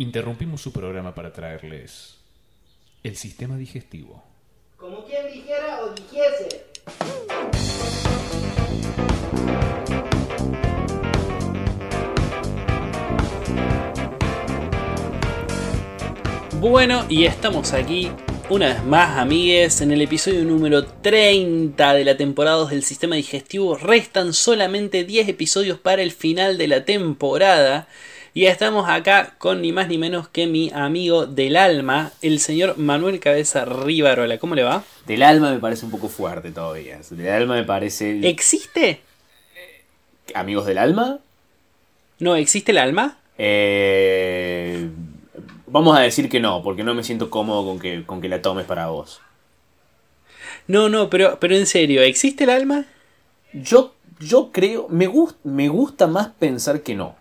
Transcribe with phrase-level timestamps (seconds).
[0.00, 2.16] interrumpimos su programa para traerles
[3.02, 4.24] el sistema digestivo.
[4.78, 6.64] Como quien dijera o dijese.
[16.60, 18.10] Bueno, y estamos aquí
[18.48, 23.16] una vez más, amigues, en el episodio número 30 de la temporada 2 del sistema
[23.16, 23.76] digestivo.
[23.76, 27.86] Restan solamente 10 episodios para el final de la temporada.
[28.32, 32.78] Y estamos acá con ni más ni menos que mi amigo del alma, el señor
[32.78, 34.38] Manuel Cabeza Rivarola.
[34.38, 34.84] ¿Cómo le va?
[35.06, 37.00] Del alma me parece un poco fuerte todavía.
[37.10, 38.20] Del alma me parece.
[38.28, 39.00] ¿Existe?
[40.32, 41.18] ¿Amigos del alma?
[42.20, 43.18] ¿No existe el alma?
[43.36, 44.88] Eh,
[45.66, 48.42] vamos a decir que no, porque no me siento cómodo con que, con que la
[48.42, 49.20] tomes para vos.
[50.68, 52.84] No, no, pero, pero en serio, ¿existe el alma?
[53.52, 54.86] Yo, yo creo.
[54.88, 57.16] Me, gust, me gusta más pensar que no.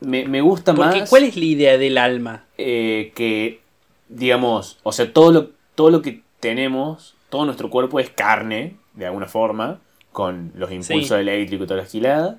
[0.00, 1.10] Me, me gusta Porque, más.
[1.10, 2.44] ¿Cuál es la idea del alma?
[2.58, 3.60] eh, que,
[4.08, 9.06] digamos, o sea, todo lo, todo lo que tenemos, todo nuestro cuerpo es carne, de
[9.06, 9.80] alguna forma,
[10.12, 11.20] con los impulsos Sí.
[11.20, 12.38] eléctricos y toda la gilada,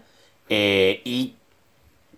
[0.49, 1.33] eh, y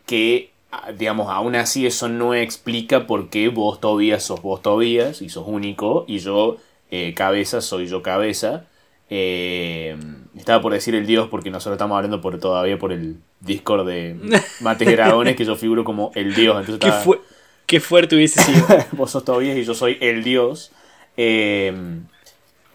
[0.05, 5.21] que, ah, digamos, aún así eso no explica por qué vos Tobías sos vos Tobías
[5.21, 6.57] y sos único, y yo,
[6.91, 8.65] eh, cabeza, soy yo cabeza.
[9.09, 9.95] Eh,
[10.39, 14.15] estaba por decir el dios porque nosotros estamos hablando por, todavía por el Discord de
[14.61, 16.59] Mates Dragones, que yo figuro como el dios.
[16.59, 17.19] Entonces ¿Qué, estaba- fu-
[17.65, 18.65] qué fuerte hubiese sido.
[18.93, 20.71] vos sos Tobías y yo soy el dios.
[21.17, 21.73] Eh,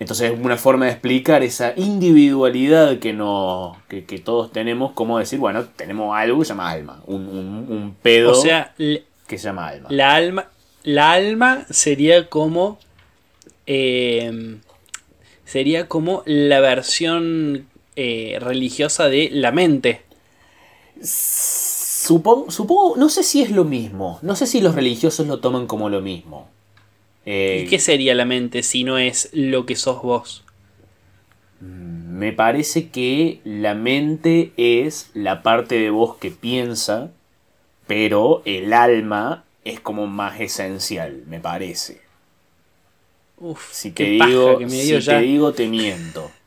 [0.01, 5.19] entonces es una forma de explicar esa individualidad que, no, que, que todos tenemos, como
[5.19, 9.05] decir, bueno, tenemos algo que se llama alma, un, un- un pedo O sea, que
[9.39, 9.89] se llama alma.
[9.91, 10.49] la alma,
[10.83, 12.79] la alma sería como.
[13.67, 14.59] eh,
[15.45, 20.03] sería como la versión eh, religiosa de la mente.
[21.03, 25.67] Supongo, supongo, no sé si es lo mismo, no sé si los religiosos lo toman
[25.67, 26.49] como lo mismo.
[27.27, 30.45] Eh, ¿Y qué sería la mente si no es lo que sos vos?
[31.61, 37.11] Me parece que la mente es la parte de vos que piensa,
[37.87, 42.04] pero el alma es como más esencial, me parece.
[43.39, 45.19] Uf, Si te digo, que me si ya.
[45.19, 46.31] te digo, te miento.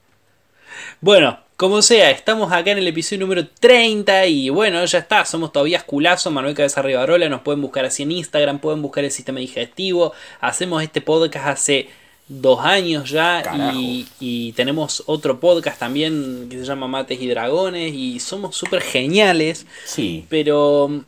[1.01, 5.51] Bueno, como sea, estamos acá en el episodio número 30 y bueno, ya está, somos
[5.51, 9.39] todavía Culazo, Manuel Cabeza Rivarola, nos pueden buscar así en Instagram, pueden buscar el sistema
[9.39, 11.89] digestivo, hacemos este podcast hace
[12.27, 13.43] dos años ya
[13.75, 18.81] y, y tenemos otro podcast también que se llama Mates y Dragones y somos súper
[18.81, 20.99] geniales, Sí, pero mm,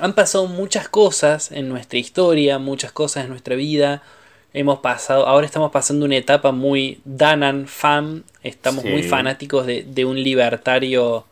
[0.00, 4.02] han pasado muchas cosas en nuestra historia, muchas cosas en nuestra vida.
[4.54, 8.90] Hemos pasado, ahora estamos pasando una etapa muy Danan fan, estamos Sí.
[8.90, 11.24] muy fanáticos de, de un libertario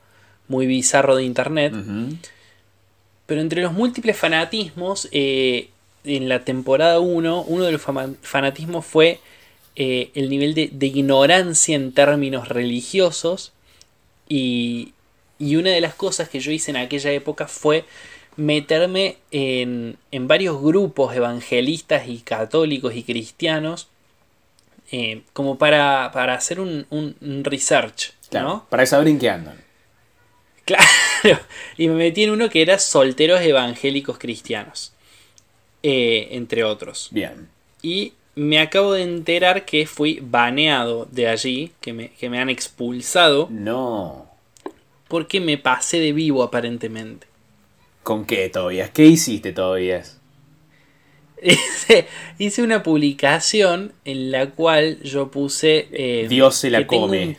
[0.48, 1.74] muy bizarro de internet.
[3.26, 5.68] Pero entre los múltiples fanatismos, eh,
[6.04, 7.82] en la temporada 1, uno de los
[8.22, 9.20] fanatismos fue
[9.76, 13.52] eh, el nivel de, de ignorancia en términos religiosos.
[14.28, 14.92] Y,
[15.38, 17.84] y una de las cosas que yo hice en aquella época fue
[18.40, 23.88] meterme en, en varios grupos evangelistas y católicos y cristianos.
[24.92, 28.66] eh, como para, para hacer un, un- un research, claro, ¿no?
[28.70, 29.56] para saber en qué andan.
[30.64, 31.40] Claro,
[31.76, 34.92] y me metí en uno que era solteros evangélicos cristianos,
[35.82, 37.08] eh, entre otros.
[37.10, 37.48] Bien.
[37.82, 42.50] Y me acabo de enterar que fui baneado de allí, que me, que me han
[42.50, 44.26] expulsado, No.
[45.08, 47.26] porque me pasé de vivo aparentemente.
[48.02, 48.90] ¿Con qué, Tobias?
[48.90, 50.18] ¿Qué hiciste, Tobias?
[51.42, 52.06] Hice,
[52.38, 55.88] hice una publicación en la cual yo puse...
[55.92, 57.38] eh, Dios se la come.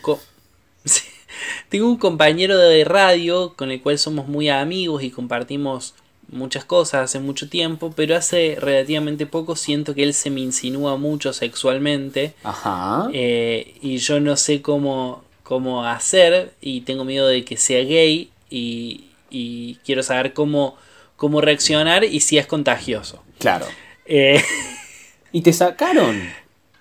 [1.69, 5.93] tengo un compañero de radio con el cual somos muy amigos y compartimos
[6.29, 10.97] muchas cosas hace mucho tiempo, pero hace relativamente poco siento que él se me insinúa
[10.97, 13.09] mucho sexualmente Ajá.
[13.13, 18.31] eh, y yo no sé cómo, cómo hacer y tengo miedo de que sea gay
[18.49, 20.77] y, y quiero saber cómo,
[21.15, 23.23] cómo reaccionar y si es contagioso.
[23.39, 23.65] Claro.
[24.05, 24.43] Eh,
[25.31, 26.21] ¿Y te sacaron?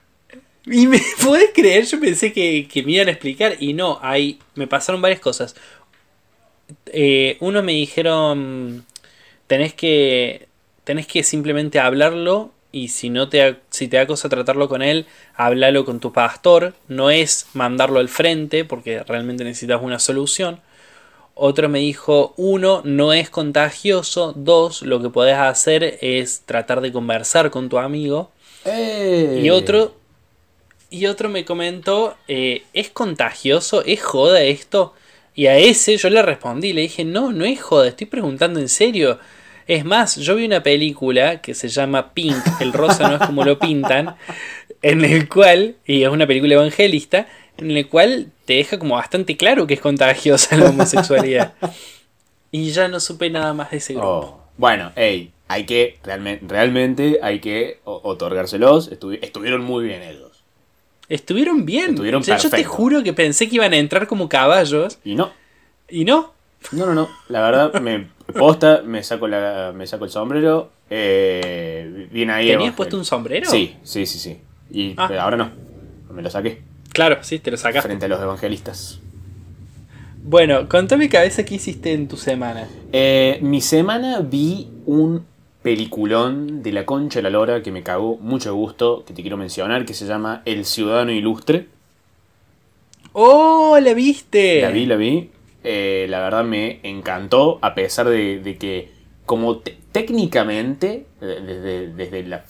[0.67, 4.39] y me puedes creer, yo pensé que, que me iban a explicar y no, ahí
[4.55, 5.55] me pasaron varias cosas.
[6.87, 8.85] Eh, uno me dijeron,
[9.47, 10.49] tenés que,
[10.85, 15.07] tenés que simplemente hablarlo y si no te si te da cosa tratarlo con él,
[15.35, 16.75] háblalo con tu pastor.
[16.89, 20.61] No es mandarlo al frente porque realmente necesitas una solución.
[21.43, 24.35] Otro me dijo, uno, no es contagioso.
[24.37, 28.31] Dos, lo que podés hacer es tratar de conversar con tu amigo.
[28.67, 29.41] ¡Eh!
[29.43, 29.95] Y otro,
[30.91, 33.83] y otro me comentó, eh, ¿es contagioso?
[33.87, 34.93] ¿Es joda esto?
[35.35, 38.69] Y a ese yo le respondí, le dije, no, no es joda, estoy preguntando en
[38.69, 39.19] serio.
[39.67, 43.45] Es más, yo vi una película que se llama Pink, el rosa no es como
[43.45, 44.15] lo pintan,
[44.83, 47.29] en el cual, y es una película evangelista,
[47.61, 51.55] en el cual te deja como bastante claro que es contagiosa la homosexualidad.
[52.53, 54.09] Y ya no supe nada más de ese grupo.
[54.09, 58.91] Oh, Bueno, hey, hay que, realmente, realmente hay que otorgárselos.
[58.91, 60.43] Estuvi- estuvieron muy bien ellos.
[61.09, 61.91] Estuvieron bien.
[61.91, 65.15] Estuvieron O sea, yo te juro que pensé que iban a entrar como caballos Y
[65.15, 65.31] no,
[65.89, 66.33] y no.
[66.73, 67.09] no, no, no.
[67.29, 70.71] La verdad, me posta, me saco, la, me saco el sombrero.
[70.91, 72.49] Eh, bien ahí.
[72.49, 73.49] ¿Tenías puesto un sombrero?
[73.49, 74.41] Sí, sí, sí, sí.
[74.73, 75.09] Y Ah.
[75.21, 75.53] ahora no.
[76.11, 76.63] Me lo saqué.
[76.93, 77.89] Claro, sí, te lo sacaste.
[77.89, 79.01] Frente a los evangelistas.
[80.23, 82.69] Bueno, contame cabeza qué hiciste en tu semana.
[82.93, 85.25] Eh, mi semana vi un
[85.63, 89.37] peliculón de la concha de la lora que me cagó mucho gusto, que te quiero
[89.37, 91.67] mencionar, que se llama El Ciudadano Ilustre.
[93.13, 94.61] ¡Oh, la viste!
[94.63, 95.31] La vi, la vi.
[95.65, 98.91] Eh, la verdad me encantó, a pesar de, de que,
[99.27, 102.45] como te- técnicamente, desde, desde la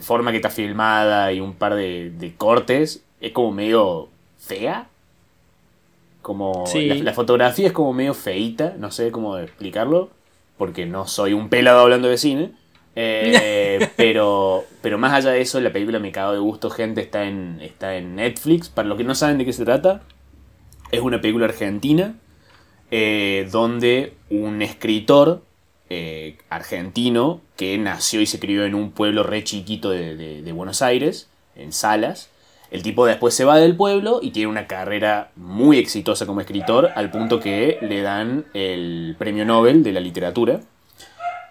[0.00, 4.88] forma que está filmada y un par de, de cortes, es como medio fea.
[6.22, 6.86] Como Sí.
[6.86, 10.10] la, la fotografía es como medio feita, no sé cómo explicarlo,
[10.56, 12.52] porque no soy un pelado hablando de cine.
[12.96, 17.24] Eh, pero, pero más allá de eso, la película me cagó de gusto, gente, está
[17.26, 18.68] en, está en Netflix.
[18.70, 20.02] Para los que no saben de qué se trata,
[20.92, 22.14] es una película argentina
[22.90, 25.42] eh, donde un escritor
[25.90, 30.52] eh, argentino que nació y se crió en un pueblo re chiquito de, de- de
[30.52, 32.30] Buenos Aires, en Salas,
[32.74, 36.90] el tipo después se va del pueblo y tiene una carrera muy exitosa como escritor
[36.96, 40.58] al punto que le dan el premio Nobel de la literatura.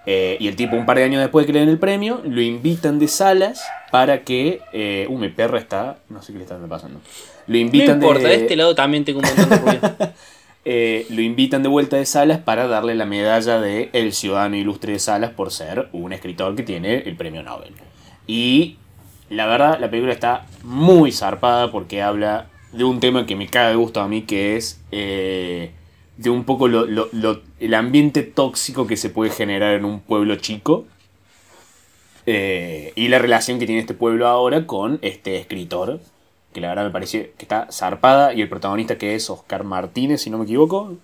[0.05, 2.19] Eh, y el tipo, un par de años después de que le den el premio,
[2.25, 4.59] lo invitan de Salas para que...
[4.73, 5.99] Eh, uh, mi perra está...
[6.09, 6.99] No sé qué le está pasando.
[7.47, 8.27] Lo No invitan importa, de...
[8.27, 9.95] de este lado también tengo un montón de ruido.
[10.65, 14.91] eh, lo invitan de vuelta de Salas para darle la medalla de El Ciudadano Ilustre
[14.91, 17.71] de Salas por ser un escritor que tiene el premio Nobel.
[18.27, 18.75] Y
[19.33, 23.69] la verdad, la película está muy zarpada porque habla de un tema que me caga
[23.69, 25.71] de gusto a mí, que es eh,
[26.17, 29.99] de un poco lo- lo- lo- el ambiente tóxico que se puede generar en un
[29.99, 30.85] pueblo chico.
[32.25, 35.99] eh, y la relación que tiene este pueblo ahora con este escritor,
[36.53, 40.21] que la verdad me parece que está zarpada, y el protagonista que es Oscar Martínez,
[40.21, 40.95] si no me equivoco.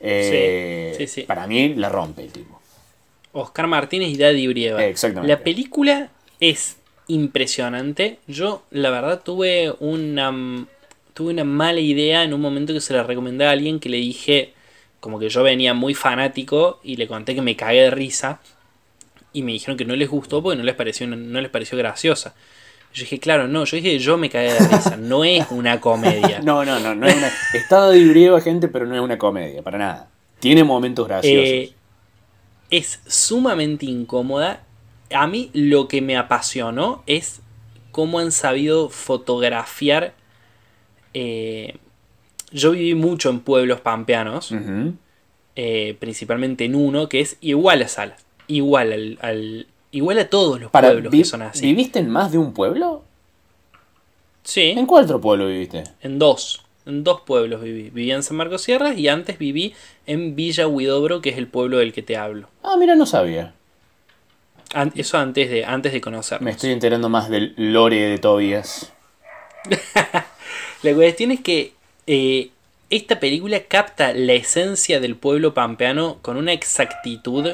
[0.00, 1.26] eh, Sí, sí, sí.
[1.26, 2.60] Para mí la rompe el tipo.
[3.32, 4.84] Oscar Martínez y Daddy Brieva.
[4.84, 5.28] Exactamente.
[5.34, 6.10] La película
[6.40, 6.76] es
[7.08, 8.18] impresionante.
[8.26, 10.66] Yo, la verdad, tuve una,
[11.14, 13.96] tuve una mala idea en un momento que se la recomendé a alguien que le
[13.96, 14.52] dije,
[15.00, 18.40] como que yo venía muy fanático y le conté que me cagué de risa.
[19.32, 22.34] Y me dijeron que no les gustó porque no les pareció, no les pareció graciosa.
[22.94, 26.40] Yo dije, claro, no, yo dije yo me cagué de risa, no es una comedia.
[26.44, 27.30] No, no, no, no es una.
[27.52, 30.08] Está de brieva, gente, pero no es una comedia, para nada.
[30.40, 31.48] Tiene momentos graciosos.
[31.48, 31.72] Eh,
[32.70, 34.62] es sumamente incómoda.
[35.12, 37.40] A mí lo que me apasionó es
[37.92, 40.14] cómo han sabido fotografiar.
[41.14, 41.76] eh,
[42.50, 44.54] yo viví mucho en pueblos pampeanos,
[45.56, 50.60] eh, principalmente en uno que es igual a Salas, igual al, al- igual a todos
[50.60, 51.66] los Para, pueblos que son así.
[51.66, 53.02] ¿Viviste en más de un pueblo?
[54.44, 55.84] Sí, ¿En cuál otro pueblo viviste?
[56.00, 56.62] en dos.
[56.86, 57.90] En dos pueblos viví.
[57.90, 59.74] Viví en San Marcos Sierras y antes viví
[60.06, 62.48] en Villa Huidobro, que es el pueblo del que te hablo.
[62.62, 63.52] Ah, mira, no sabía.
[64.74, 66.44] An- Eso antes de, antes de conocernos.
[66.44, 68.92] Me estoy enterando más del lore de Tobias.
[70.82, 71.72] La cuestión es que
[72.06, 72.50] eh,
[72.90, 77.48] esta película capta la esencia del pueblo pampeano con una exactitud,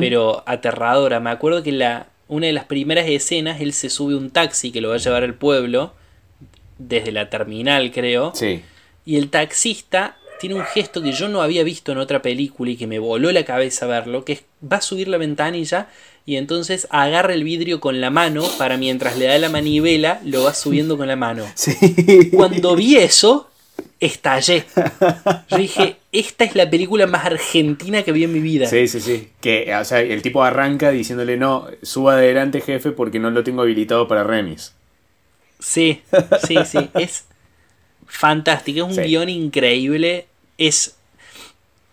[0.00, 1.20] pero aterradora.
[1.20, 4.80] Me acuerdo que la, una de las primeras escenas, él se sube un taxi que
[4.80, 5.94] lo va a llevar al pueblo,
[6.78, 8.62] desde la terminal creo, Sí.
[9.06, 12.76] y el taxista tiene un gesto que yo no había visto en otra película y
[12.76, 15.88] que me voló la cabeza verlo, que es va a subir la ventanilla
[16.30, 20.44] y entonces agarra el vidrio con la mano para mientras le da la manivela, lo
[20.44, 21.44] va subiendo con la mano.
[21.56, 22.30] Sí.
[22.32, 23.50] Cuando vi eso,
[23.98, 24.64] estallé.
[25.50, 28.66] Yo dije, esta es la película más argentina que vi en mi vida.
[28.68, 29.28] Sí, sí, sí.
[29.40, 33.62] Que, o sea, el tipo arranca diciéndole, no, suba adelante, jefe, porque no lo tengo
[33.62, 34.72] habilitado para remis.
[35.58, 36.00] Sí,
[36.46, 36.78] sí, sí.
[36.94, 37.24] Es
[38.06, 38.78] fantástico.
[38.78, 39.08] Es un Sí.
[39.10, 40.26] guion increíble.
[40.58, 40.94] Es.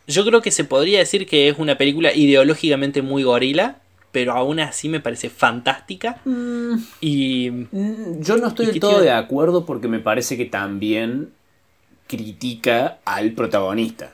[0.06, 3.77] Yo creo que se podría decir que es una película ideológicamente muy gorila.
[4.11, 6.21] Pero aún así me parece fantástica.
[7.01, 7.49] Y.
[7.51, 11.29] Mm, Yo no estoy ¿Y del todo de acuerdo porque me parece que también
[12.07, 14.13] critica al protagonista.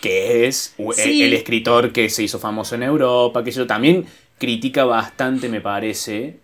[0.00, 1.22] Que es Sí.
[1.22, 4.06] el escritor que se hizo famoso en Europa, que eso también
[4.38, 6.38] critica bastante, me parece,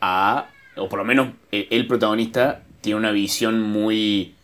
[0.00, 0.46] a.
[0.76, 4.34] O por lo menos eh, el protagonista tiene una visión muy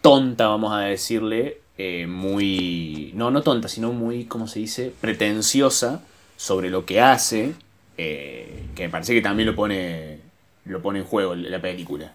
[0.00, 1.58] tonta, vamos a decirle.
[1.80, 3.12] eh, muy.
[3.14, 4.92] No, no tonta, sino muy, ¿cómo se dice?
[5.00, 6.02] Pretenciosa
[6.38, 7.52] sobre lo que hace,
[7.98, 10.20] eh, que me parece que también lo pone,
[10.66, 12.14] lo pone en juego la película.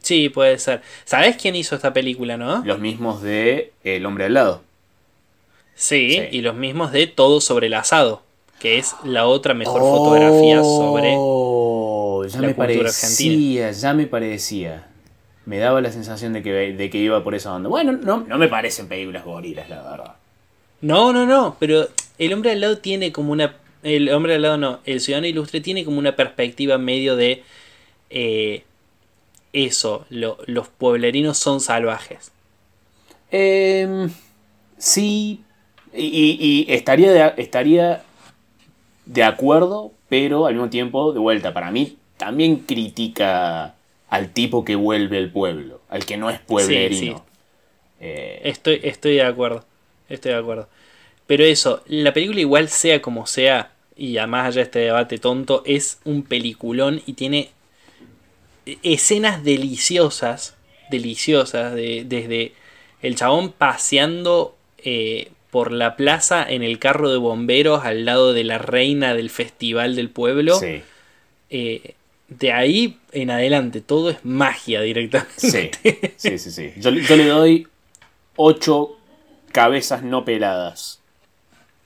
[0.00, 0.82] Sí, puede ser.
[1.04, 2.64] ¿Sabés quién hizo esta película, no?
[2.64, 4.62] Los mismos de El hombre al lado.
[5.74, 6.28] Sí, Sí.
[6.30, 8.22] y los mismos de Todo sobre el asado,
[8.60, 11.14] que es la otra mejor fotografía sobre...
[11.18, 14.86] Oh, ya la me cultura parecía, ya me parecía.
[15.46, 17.68] Me daba la sensación de que, de que iba por esa onda.
[17.68, 20.14] Bueno, no, no me parecen películas gorilas, la verdad.
[20.80, 23.56] No, no, no, pero el hombre al lado tiene como una...
[23.82, 27.42] El hombre al lado no, el ciudadano ilustre tiene como una perspectiva medio de...
[28.10, 28.64] eh,
[29.52, 32.32] eso, lo- los pueblerinos son salvajes.
[33.30, 34.10] Em,
[34.78, 35.40] sí,
[35.94, 38.02] y, y- estaría, de, estaría
[39.04, 43.74] de acuerdo, pero al mismo tiempo, de vuelta, para mí también critica
[44.08, 47.16] al tipo que vuelve al pueblo, al que no es pueblerino.
[47.16, 47.22] sí.
[48.00, 49.64] Eh, Estoy, estoy de acuerdo.
[50.08, 50.68] Estoy de acuerdo.
[51.26, 55.98] Pero eso, la película igual sea como sea, y además allá este debate tonto, es
[56.04, 57.50] un peliculón y tiene
[58.82, 60.56] escenas deliciosas,
[60.90, 62.52] deliciosas, de- desde
[63.02, 68.44] el chabón paseando eh, por la plaza en el carro de bomberos al lado de
[68.44, 70.58] la reina del festival del pueblo.
[70.58, 70.82] sí,
[71.50, 71.94] Eh,
[72.28, 75.34] de ahí en adelante, todo es magia directamente.
[75.38, 75.70] sí,
[76.16, 76.72] sí, sí, sí.
[76.80, 77.68] Yo, yo le doy
[78.36, 78.96] ocho
[79.52, 81.00] cabezas no peladas.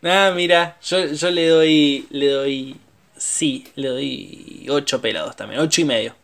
[0.02, 2.06] Ah, mira, yo, yo le doy.
[2.10, 2.76] Le doy.
[3.16, 5.60] Sí, le doy 8 pelados también.
[5.60, 6.14] 8 y medio.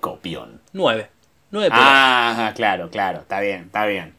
[0.00, 0.60] Copión.
[0.72, 1.08] 9.
[1.52, 1.88] 9 pelados.
[1.92, 4.14] Ah, claro, claro, está bien, está bien.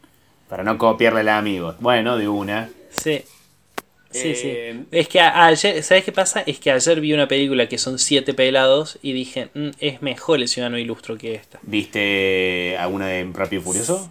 [0.48, 1.74] Para no copiarle al amigo.
[1.80, 2.70] Bueno, de una.
[2.90, 3.22] Sí.
[4.10, 4.86] Sí, Eh, sí.
[4.90, 6.42] Es que a- ayer, ¿sabes qué pasa?
[6.46, 10.40] Es que ayer vi una película que son 7 pelados y dije, "Mm, es mejor
[10.40, 11.58] el Ciudadano Ilustro que esta.
[11.62, 14.10] ¿Viste alguna de Rápido Furioso?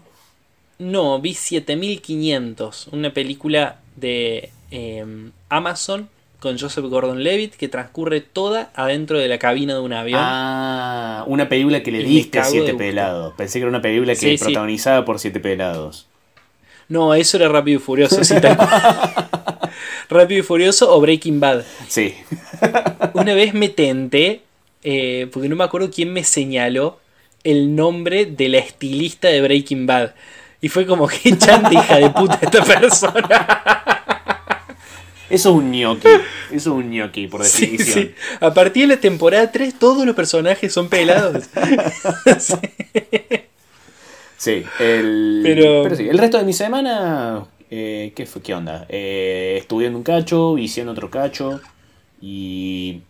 [0.79, 6.09] No, vi 7500, una película de em, Amazon
[6.39, 10.19] con Joseph Gordon-Levitt que transcurre toda adentro de la cabina de un avión.
[10.23, 12.73] Ah, una película que le diste Siete.
[12.73, 13.33] Pelados.
[13.37, 14.43] Pensé que era una película que Sí, sí.
[14.45, 16.07] protagonizada por Siete Pelados.
[16.89, 18.57] No, eso era Rápido y Furioso, sí, tal.
[20.09, 21.63] Rápido y Furioso o Breaking Bad.
[21.87, 22.15] Sí.
[23.13, 24.41] Una vez me tenté,
[24.83, 26.99] eh, porque no me acuerdo quién me señaló
[27.43, 30.11] el nombre de la estilista de Breaking Bad.
[30.59, 34.00] Y fue como que chanta hija de puta esta persona.
[35.31, 36.07] Eso es un gnocchi.
[36.07, 36.21] Eso
[36.51, 38.05] es un gnocchi, por Sí, definición.
[38.05, 38.11] sí.
[38.39, 41.45] A partir de la temporada 3 todos los personajes son pelados.
[42.39, 42.55] Sí.
[44.37, 45.41] Sí, el...
[45.43, 48.41] Pero- pero sí, el resto de mi semana, eh, ¿qué fue?
[48.41, 48.85] ¿Qué onda?
[48.89, 51.61] Eh, estudiando un cacho, viciando otro cacho
[52.21, 53.01] y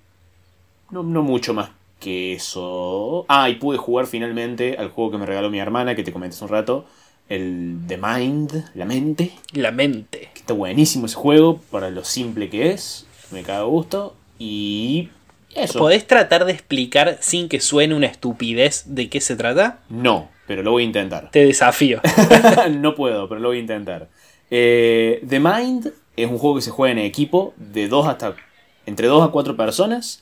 [0.89, 1.69] no, no mucho más
[2.01, 3.25] que eso.
[3.29, 6.35] Ah, y pude jugar finalmente al juego que me regaló mi hermana, que te comenté
[6.35, 6.85] hace un rato,
[7.29, 9.31] el The Mind, la mente.
[9.53, 10.20] La mente.
[10.51, 15.07] Está buenísimo ese juego para lo simple que es, me caga gusto y
[15.55, 15.79] eso.
[15.79, 19.79] ¿Podés tratar de explicar sin que suene una estupidez de qué se trata?
[19.87, 21.31] No, pero lo voy a intentar.
[21.31, 22.01] Te desafío.
[22.71, 24.09] no puedo, pero lo voy a intentar.
[24.49, 28.35] Eh, The Mind es un juego que se juega en equipo de dos hasta
[28.85, 30.21] entre 2 a 4 personas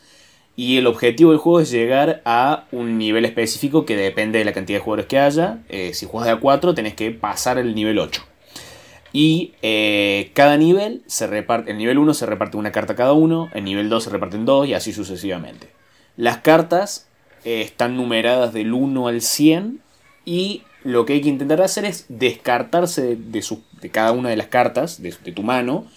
[0.56, 4.54] y el objetivo del juego es llegar a un nivel específico que depende de la
[4.54, 5.64] cantidad de jugadores que haya.
[5.70, 8.22] Eh, si juegas de a 4 tenés que pasar el nivel 8.
[9.12, 13.50] Y eh, cada nivel se reparte, el nivel 1 se reparte una carta cada uno,
[13.54, 15.70] el nivel 2 se reparten dos y así sucesivamente.
[16.16, 17.08] Las cartas
[17.44, 19.80] eh, están numeradas del 1 al 100
[20.26, 24.30] y lo que hay que intentar hacer es descartarse de, de su- de cada una
[24.30, 25.88] de las cartas de, de tu mano,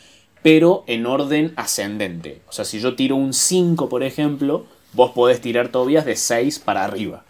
[0.43, 2.41] pero en orden ascendente.
[2.49, 4.65] O sea, si yo tiro un 5, por ejemplo,
[4.95, 7.25] vos podés tirar todavía de 6 para arriba.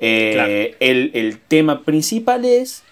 [0.00, 0.52] Eh, Claro.
[0.80, 2.82] el, el tema principal es,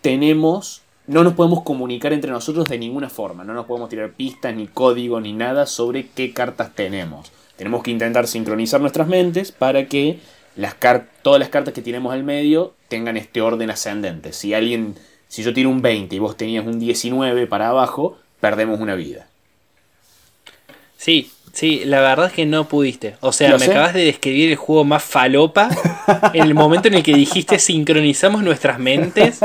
[0.00, 4.54] tenemos, no nos podemos comunicar entre nosotros de ninguna forma, no nos podemos tirar pistas,
[4.54, 7.30] ni código, ni nada sobre qué cartas tenemos.
[7.56, 10.18] Tenemos que intentar sincronizar nuestras mentes para que
[10.56, 10.76] las
[11.22, 14.32] todas las cartas que tenemos al medio tengan este orden ascendente.
[14.32, 14.94] Si alguien,
[15.28, 19.26] si yo tiro un 20 y vos tenías un 19 para abajo, perdemos una vida.
[20.96, 23.16] Sí, sí, la verdad es que no pudiste.
[23.20, 23.72] O sea, Lo me sé.
[23.72, 25.68] acabas de describir el juego más falopa
[26.32, 29.40] en el momento en el que dijiste sincronizamos nuestras mentes.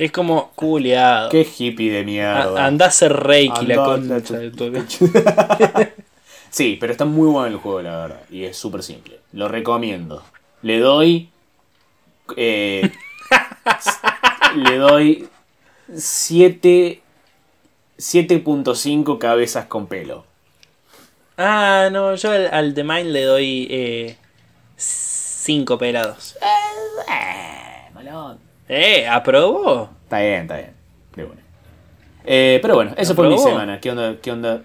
[0.00, 1.28] Es como culeado.
[1.28, 2.62] Qué hippie de mierda.
[2.62, 4.72] A- Anda a hacer reiki la Andá, concha de tu-
[6.50, 8.20] Sí, pero está muy bueno el juego, la verdad.
[8.30, 9.20] Y es súper simple.
[9.32, 10.22] Lo recomiendo.
[10.62, 11.28] Le doy.
[12.36, 12.90] eh,
[14.56, 15.28] le doy
[15.94, 17.02] 7.
[17.98, 20.24] 7.5 cabezas con pelo.
[21.36, 24.16] Ah, no, yo al, al The Mind le doy eh,
[24.76, 26.36] cinco pelados.
[26.40, 28.38] Eh, malón.
[28.72, 29.90] Eh, ¿aprobó?
[30.04, 30.74] Está bien, está bien.
[31.16, 31.42] De buena.
[32.24, 33.50] Eh, pero bueno, eso fue mi ¿Aprobó?
[33.50, 33.80] semana.
[33.80, 34.62] ¿Qué onda, ¿Qué onda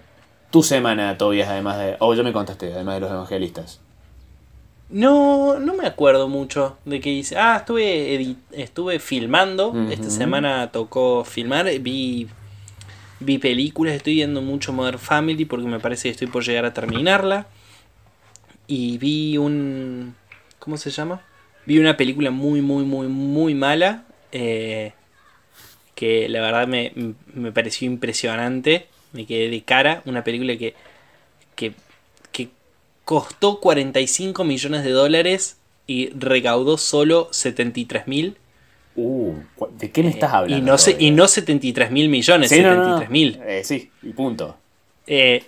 [0.52, 1.96] tu semana, Tobias, además de...
[1.98, 3.80] Oh, ya me contaste, además de los evangelistas.
[4.90, 7.36] No, no me acuerdo mucho de qué hice.
[7.36, 9.74] Ah, estuve, edit- estuve filmando.
[9.90, 11.66] Esta semana tocó filmar.
[11.80, 12.28] Vi,
[13.18, 13.94] vi películas.
[13.94, 17.48] Estoy viendo mucho Modern Family porque me parece que estoy por llegar a terminarla.
[18.68, 20.14] Y vi un...
[20.60, 21.20] ¿Cómo se llama?
[21.66, 24.04] Vi una película muy, muy, muy, muy mala.
[24.32, 24.92] eh,
[25.94, 26.92] que la verdad me,
[27.32, 28.86] me pareció impresionante.
[29.12, 30.02] Me quedé de cara.
[30.04, 30.74] Una película que,
[31.54, 31.72] que,
[32.32, 32.50] que
[33.04, 35.56] costó 45 millones de dólares
[35.86, 38.36] y recaudó solo 73 mil.
[38.94, 39.34] Uh,
[39.78, 40.64] ¿de qué me estás hablando?
[40.64, 42.98] Y no, se, y no 73 mil millones, Sí, no, no, no.
[42.98, 43.40] 73 mil.
[43.46, 44.56] Eh, sí, y punto.
[45.06, 45.44] Eh,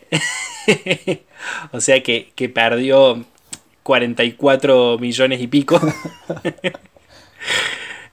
[1.72, 3.24] o sea que, que perdió
[3.88, 5.80] 44 millones y pico.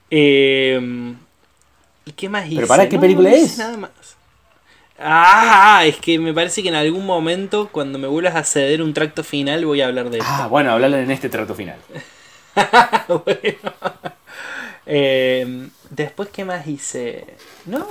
[0.08, 0.80] Eh,
[2.04, 2.54] ¿Y qué más hice?
[2.54, 3.58] ¿Pero para qué No, película no es?
[3.58, 3.90] Nada más.
[5.00, 8.94] Ah, es que me parece que en algún momento, cuando me vuelvas a ceder un
[8.94, 10.30] tracto final, voy a hablar de esto.
[10.32, 11.78] Ah, bueno, hablarle en este trato final.
[13.08, 13.72] Bueno.
[14.86, 17.26] Eh, después, ¿qué más hice?
[17.66, 17.84] No,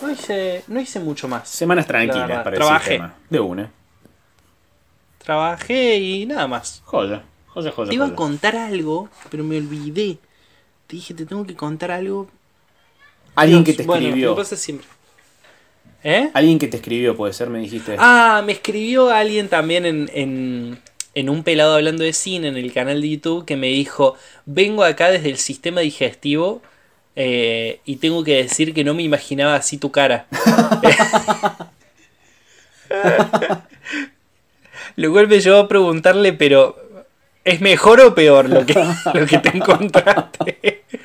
[0.00, 1.48] no hice, no hice mucho más.
[1.50, 2.84] Semanas La tranquilas para trabajé.
[2.84, 3.14] ese tema.
[3.28, 3.70] De una.
[5.28, 6.80] Trabajé y nada más.
[6.86, 7.90] Joya, joya, joya.
[7.90, 10.16] Te iba a contar algo, pero me olvidé.
[10.86, 12.30] Te dije, te tengo que contar algo.
[13.34, 14.30] Alguien que te bueno, escribió.
[14.30, 14.86] me pasa siempre.
[16.02, 16.30] ¿Eh?
[16.32, 17.96] Alguien que te escribió, puede ser, me dijiste.
[17.98, 20.80] Ah, me escribió alguien también en, en,
[21.12, 24.14] en un pelado hablando de cine en el canal de YouTube que me dijo,
[24.46, 26.62] vengo acá desde el sistema digestivo
[27.16, 30.26] eh, y tengo que decir que no me imaginaba así tu cara.
[34.98, 36.74] Lo cual me llevó a preguntarle, pero
[37.44, 38.74] ¿es mejor o peor lo que,
[39.14, 40.82] lo que te encontraste?
[40.90, 40.96] Y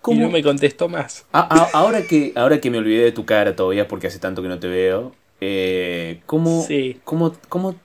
[0.00, 0.22] ¿Cómo?
[0.22, 1.24] no me contestó más.
[1.32, 4.42] Ah, ah, ahora, que, ahora que me olvidé de tu cara todavía, porque hace tanto
[4.42, 7.00] que no te veo, eh, ¿cómo, Sí.
[7.04, 7.76] cómo, cómo,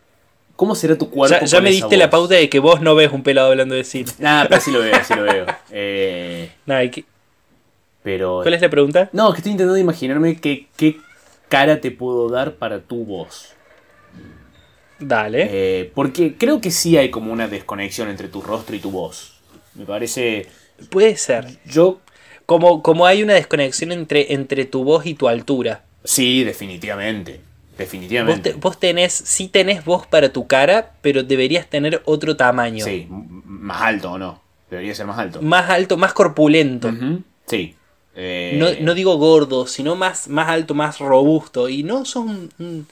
[0.55, 1.37] cómo será tu cuerpo?
[1.39, 3.75] Ya, ya con me diste la pauta de que vos no ves un pelado hablando
[3.75, 4.11] de cine.
[4.17, 5.45] Nah, pero sí lo veo, sí lo veo.
[5.69, 6.49] Eh,
[6.95, 7.05] ¿y
[8.01, 8.39] pero.
[8.41, 9.11] ¿Cuál es la pregunta?
[9.13, 10.97] No, que estoy intentando imaginarme qué, qué
[11.47, 13.53] cara te puedo dar para tu voz.
[14.99, 15.47] Dale.
[15.51, 19.33] Eh, porque creo que sí hay como una desconexión entre tu rostro y tu voz.
[19.75, 20.47] Me parece.
[20.89, 21.59] Puede ser.
[21.65, 21.99] Yo.
[22.45, 25.83] Como, como hay una desconexión entre, entre tu voz y tu altura.
[26.05, 27.33] Sí, definitivamente.
[27.33, 28.51] Vos, Definitivamente.
[28.53, 32.85] te- vos tenés, sí tenés voz para tu cara, pero deberías tener otro tamaño.
[32.85, 34.41] Sí, más alto o no.
[34.71, 35.41] Debería ser más alto.
[35.41, 36.89] Más alto, más corpulento.
[37.45, 37.75] Sí.
[38.15, 41.69] Eh, no, no digo gordo, sino más, más alto, más robusto.
[41.69, 42.87] Y no son un, un-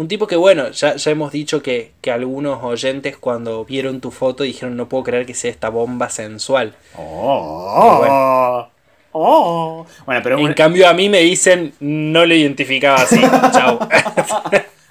[0.00, 4.10] un tipo que, bueno, ya, ya hemos dicho que, que algunos oyentes cuando vieron tu
[4.10, 6.74] foto dijeron no puedo creer que sea esta bomba sensual.
[6.96, 8.70] Oh, Bueno.
[9.12, 9.86] oh.
[10.06, 13.20] Bueno, pero En cambio a mí me dicen no lo identificaba así.
[13.52, 13.78] Chao.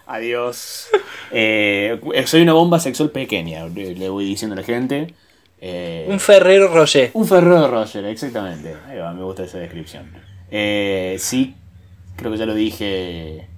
[0.06, 0.90] adiós.
[1.32, 5.16] Eh, soy una bomba sexual pequeña, le, voy diciendo a la gente.
[5.60, 7.10] Eh, un Ferrero Rocher.
[7.14, 8.76] Un Ferrero Roger, exactamente.
[8.88, 10.12] Ahí va, me gusta esa descripción.
[10.52, 11.56] Eh, sí,
[12.16, 13.49] creo que ya lo dije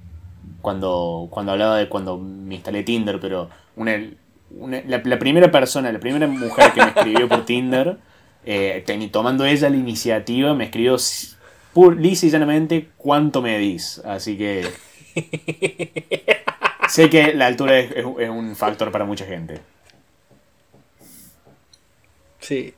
[0.62, 4.00] cuando, cuando hablaba de cuando me instalé Tinder, pero una,
[4.52, 7.98] una- la, la primera persona, la primera mujer que me escribió por Tinder,
[8.46, 10.98] eh, tomando ella la iniciativa, me escribió
[11.98, 14.02] lisa y llanamente cuánto me dis.
[14.06, 14.68] Así que...
[16.90, 19.60] sé que la altura es- es- es un factor para mucha gente.
[22.40, 22.74] Sí.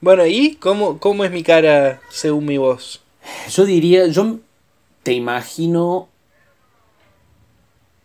[0.00, 3.02] Bueno, ¿y cómo, cómo es mi cara según mi voz?
[3.50, 4.38] Yo diría, yo
[5.02, 6.08] te imagino.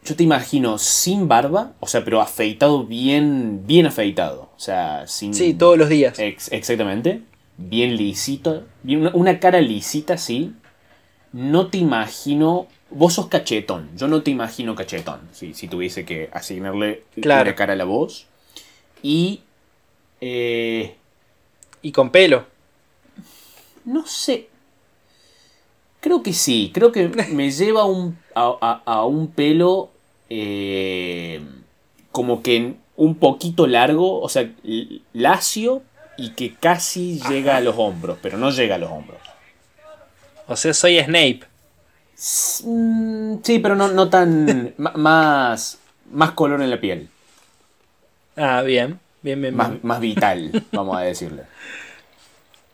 [0.04, 4.50] Yo te imagino sin barba, o sea, pero afeitado bien, bien afeitado.
[4.56, 5.34] O sea, sin.
[5.34, 6.18] Sí, todos los días.
[6.18, 7.22] Ex- exactamente.
[7.58, 8.64] Bien lisito.
[8.82, 10.54] Bien, una, una cara lisita, sí.
[11.34, 12.68] No te imagino.
[12.90, 13.90] Vos sos cachetón.
[13.96, 15.22] Yo no te imagino cachetón.
[15.34, 17.44] Si, si tuviese que asignarle Claro.
[17.50, 18.26] una cara a la voz.
[19.04, 19.42] Y.
[20.20, 20.96] eh,
[21.84, 22.46] Y con pelo.
[23.86, 24.50] No sé.
[26.00, 26.72] Creo que sí.
[26.74, 29.91] Creo que me lleva un, a, a- a un pelo
[30.34, 31.42] eh,
[32.14, 34.50] como que un poquito largo, o sea,
[35.12, 35.84] lacio
[36.16, 39.20] y que casi llega a los hombros, pero no llega a los hombros.
[40.48, 41.42] O sea, soy Snape.
[42.64, 44.74] Mm, Sí, pero no, no tan...
[44.78, 45.80] más,
[46.12, 47.10] más color en la piel.
[48.38, 49.00] Ah, bien.
[49.22, 49.56] Bien, bien, bien.
[49.56, 51.44] Más, más vital, vamos a decirle.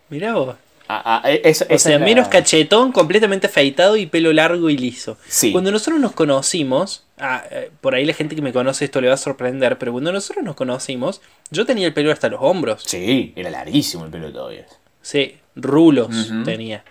[0.10, 0.56] Mirá vos.
[0.89, 4.69] Ah, ah, esa- O esa sea, es la- menos cachetón, completamente afeitado y pelo largo
[4.69, 5.17] y liso.
[5.28, 5.52] Sí.
[5.52, 9.10] Cuando nosotros nos conocimos, ah, eh, por ahí la gente que me conoce esto le
[9.10, 11.21] va a sorprender, pero cuando nosotros nos conocimos,
[11.52, 12.84] yo tenía el pelo hasta los hombros.
[12.86, 14.65] Sí, era larguísimo el pelo todavía.
[15.02, 16.84] Sí, rulos tenía.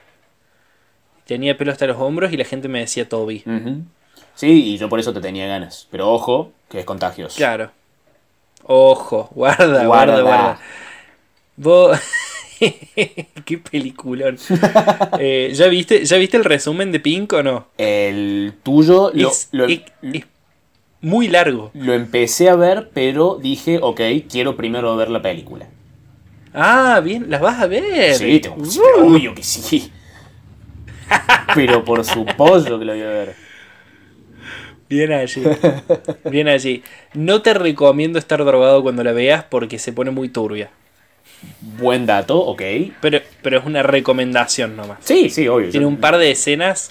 [1.27, 3.45] Tenía pelo hasta los hombros y la gente me decía Toby.
[4.35, 5.89] Sí, y yo por eso te tenía ganas.
[5.91, 7.37] Pero ojo, que es contagioso.
[7.37, 7.71] Claro.
[8.65, 10.23] Ojo, guarda, guarda, Guarda.
[10.23, 10.61] guarda.
[11.57, 11.99] Vos.
[13.45, 14.39] Qué peliculón.
[15.19, 17.69] Eh, ¿ya, viste, ¿Ya viste el resumen de Pink o no?
[17.79, 20.25] El tuyo lo, es, lo- es- es
[21.01, 21.71] muy largo.
[21.75, 25.69] lo empecé a ver, pero dije, ok, quiero primero ver la película.
[26.53, 28.15] Ah, bien, las vas a ver.
[28.15, 29.07] Sí, tengo, sí, Uh.
[29.15, 29.91] obvio que sí.
[31.55, 33.35] Pero por supuesto que lo voy a ver.
[34.89, 35.43] Bien allí.
[36.31, 36.83] Bien allí.
[37.15, 40.71] No te recomiendo estar drogado cuando la veas porque se pone muy turbia.
[41.61, 42.63] Buen dato, ok.
[43.01, 44.99] Pero, pero es una recomendación nomás.
[45.01, 45.71] Sí, sí, obvio.
[45.71, 46.91] Tiene yo- un par de escenas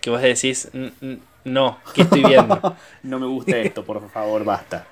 [0.00, 2.76] que vos decís, "N- n- no, ¿qué estoy viendo?
[3.02, 4.86] No me gusta esto, por favor, basta.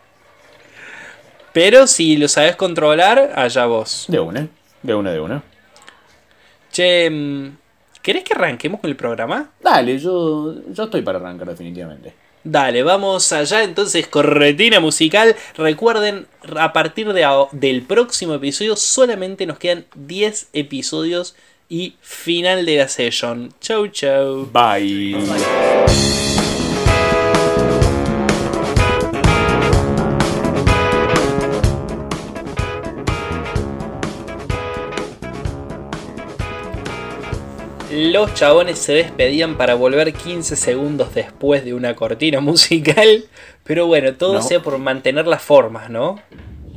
[1.52, 4.04] Pero si lo sabes controlar, allá vos.
[4.08, 4.46] De una,
[4.82, 5.42] de una, de una.
[6.70, 7.56] Che, mm,
[8.02, 9.50] ¿querés que arranquemos con el programa?
[9.62, 12.12] Dale, yo, yo estoy para arrancar definitivamente.
[12.48, 15.34] Dale, vamos allá entonces, corretina musical.
[15.56, 21.34] Recuerden, a partir de del próximo episodio solamente nos quedan 10 episodios
[21.68, 23.52] y final de la session.
[23.60, 24.48] Chau, chau.
[24.52, 25.16] Bye.
[37.96, 43.24] Los chabones se despedían para volver 15 segundos después de una cortina musical.
[43.64, 44.42] Pero bueno, todo No.
[44.42, 46.20] sea por mantener las formas, ¿no?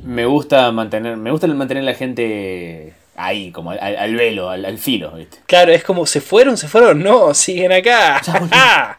[0.04, 4.78] Me gusta mantener, me gusta mantener la gente ahí, como al, al velo, al, al
[4.78, 5.40] filo, ¿viste?
[5.46, 6.56] Claro, es como, ¿se fueron?
[6.58, 7.04] ¿Se fueron?
[7.04, 8.22] No, siguen acá.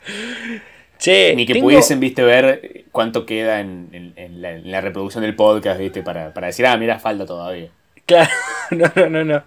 [0.99, 4.83] che, Ni que tengo- pudiesen, viste, ver cuánto queda en, en- en la, en la
[4.83, 7.69] reproducción del podcast, viste, para, para decir, ah, mira, falta todavía.
[8.05, 8.31] Claro,
[8.73, 9.43] no, no, no, no.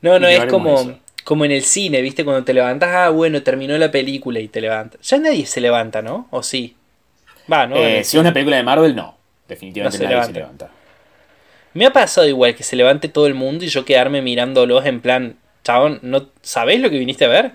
[0.00, 0.98] No, no, es como, eso.
[1.24, 2.24] Como en el cine, ¿viste?
[2.24, 5.00] Cuando te levantas, ah, bueno, terminó la película y te levantas.
[5.08, 6.28] Ya nadie se levanta, ¿no?
[6.30, 6.76] ¿O sí?
[7.50, 7.76] Va, ¿no?
[7.76, 9.16] Eh, si es una película de Marvel, no.
[9.48, 10.32] Definitivamente No se nadie levanta.
[10.32, 10.70] se levanta.
[11.74, 15.00] Me ha pasado igual que se levante todo el mundo y yo quedarme mirándolos en
[15.00, 17.52] plan, chabón, ¿no sabés lo que viniste a ver?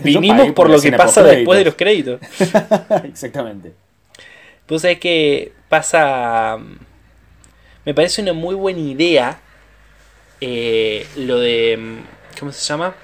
[0.03, 2.19] Vinimos por lo que pasa después de los créditos.
[3.03, 3.73] Exactamente.
[4.65, 6.57] Pues sabés que pasa.
[7.85, 9.39] Me parece una muy buena idea.
[10.45, 11.77] Eh, lo de.
[11.77, 12.95] mm, ¿Cómo se llama?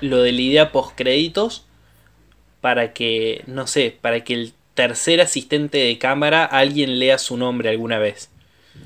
[0.00, 1.64] Lo de la idea post créditos.
[2.60, 3.42] Para que.
[3.46, 3.96] No sé.
[4.00, 8.30] Para que el tercer asistente de cámara alguien lea su nombre alguna vez.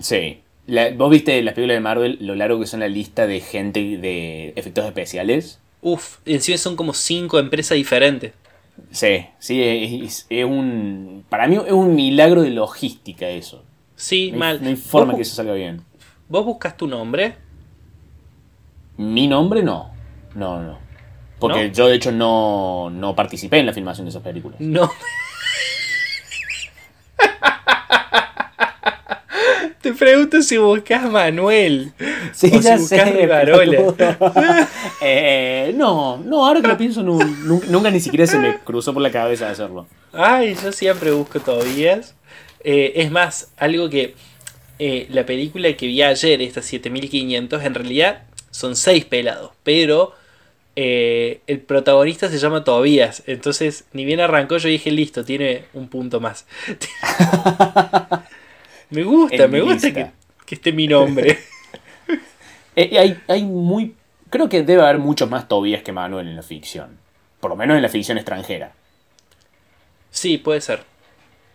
[0.00, 0.40] Sí.
[0.66, 3.80] La- ¿Vos viste las películas de Marvel, lo largo que son la lista de gente
[3.98, 5.58] de efectos especiales?
[5.82, 8.32] Uf, encima son como cinco empresas diferentes.
[8.92, 11.24] Sí, sí, es, es un...
[11.28, 13.64] Para mí es un milagro de logística eso.
[13.96, 14.62] Sí, No hay, mal.
[14.62, 15.82] no hay forma ¿Vos, que eso salga bien.
[16.30, 17.34] Vos buscas tu nombre.
[18.96, 19.90] Mi nombre no.
[20.34, 20.78] No, no.
[21.38, 21.72] Porque ¿No?
[21.74, 24.60] yo de hecho no, no participé en la filmación de esas películas.
[24.60, 24.90] No.
[29.80, 31.92] Te pregunto si buscas Manuel.
[32.32, 33.94] Sí, o si buscas Rivarola.
[35.00, 39.02] eh, no, no, ahora que lo pienso, nu- nunca, ni siquiera se me cruzó por
[39.02, 39.86] la cabeza hacerlo.
[40.12, 42.14] Ay, yo siempre busco Tobías.
[42.62, 44.14] Eh, es más, algo que
[44.82, 50.14] eh, la película que vi ayer, esta 7500, en realidad son seis pelados, pero
[50.74, 53.22] eh, el protagonista se llama Tobías.
[53.26, 56.46] Entonces, ni bien arrancó, yo dije, listo, tiene un punto más.
[58.88, 60.12] me gusta, En me gusta que
[60.48, 61.38] esté mi nombre.
[62.76, 63.96] Eh, hay, hay muy.
[64.30, 66.98] Creo que debe haber muchos más Tobías que Manuel en la ficción.
[67.40, 68.72] Por lo menos en la ficción extranjera.
[70.12, 70.84] sí, puede ser.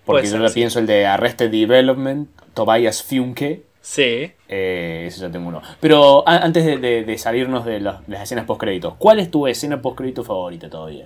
[0.06, 0.56] Porque yo ya sí.
[0.56, 3.64] pienso el de Arrested Development, Tobias Funke.
[3.82, 4.32] Sí.
[4.50, 5.62] Eh, ese ya tengo uno.
[5.80, 9.30] Pero a- antes de, de- de salirnos de, los- de las escenas post-créditos, ¿cuál es
[9.32, 11.06] tu escena post-crédito favorita todavía?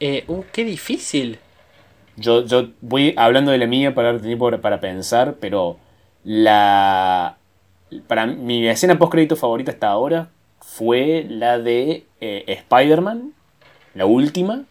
[0.00, 1.38] Eh, uh, qué difícil.
[2.16, 5.78] Yo, yo voy hablando de la mía para dar tiempo para pensar, pero
[6.24, 7.36] la.
[8.06, 10.28] Para mi escena post-crédito favorita hasta ahora
[10.60, 13.32] fue la de eh, Spider-Man,
[13.94, 14.64] la última.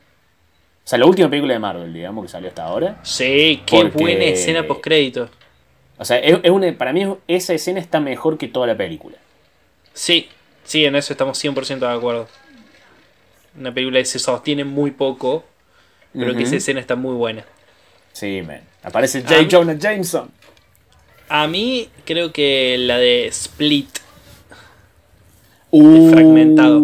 [0.84, 3.00] O sea, la última película de Marvel, digamos, que salió hasta ahora.
[3.04, 5.30] Sí, qué Porque- buena escena post crédito.
[5.98, 9.18] O sea, es, es una, para mí esa escena está mejor que toda la película.
[9.94, 10.28] Sí,
[10.64, 12.28] sí, en eso estamos 100% de acuerdo.
[13.58, 15.44] Una película que se sostiene muy poco,
[16.14, 17.46] pero que esa escena está muy buena.
[18.14, 18.62] Sí, man.
[18.84, 19.48] Aparece J.
[19.50, 20.32] Jonah Jameson.
[21.30, 23.88] A mí creo que la de Split.
[25.70, 26.82] Uh, fragmentado.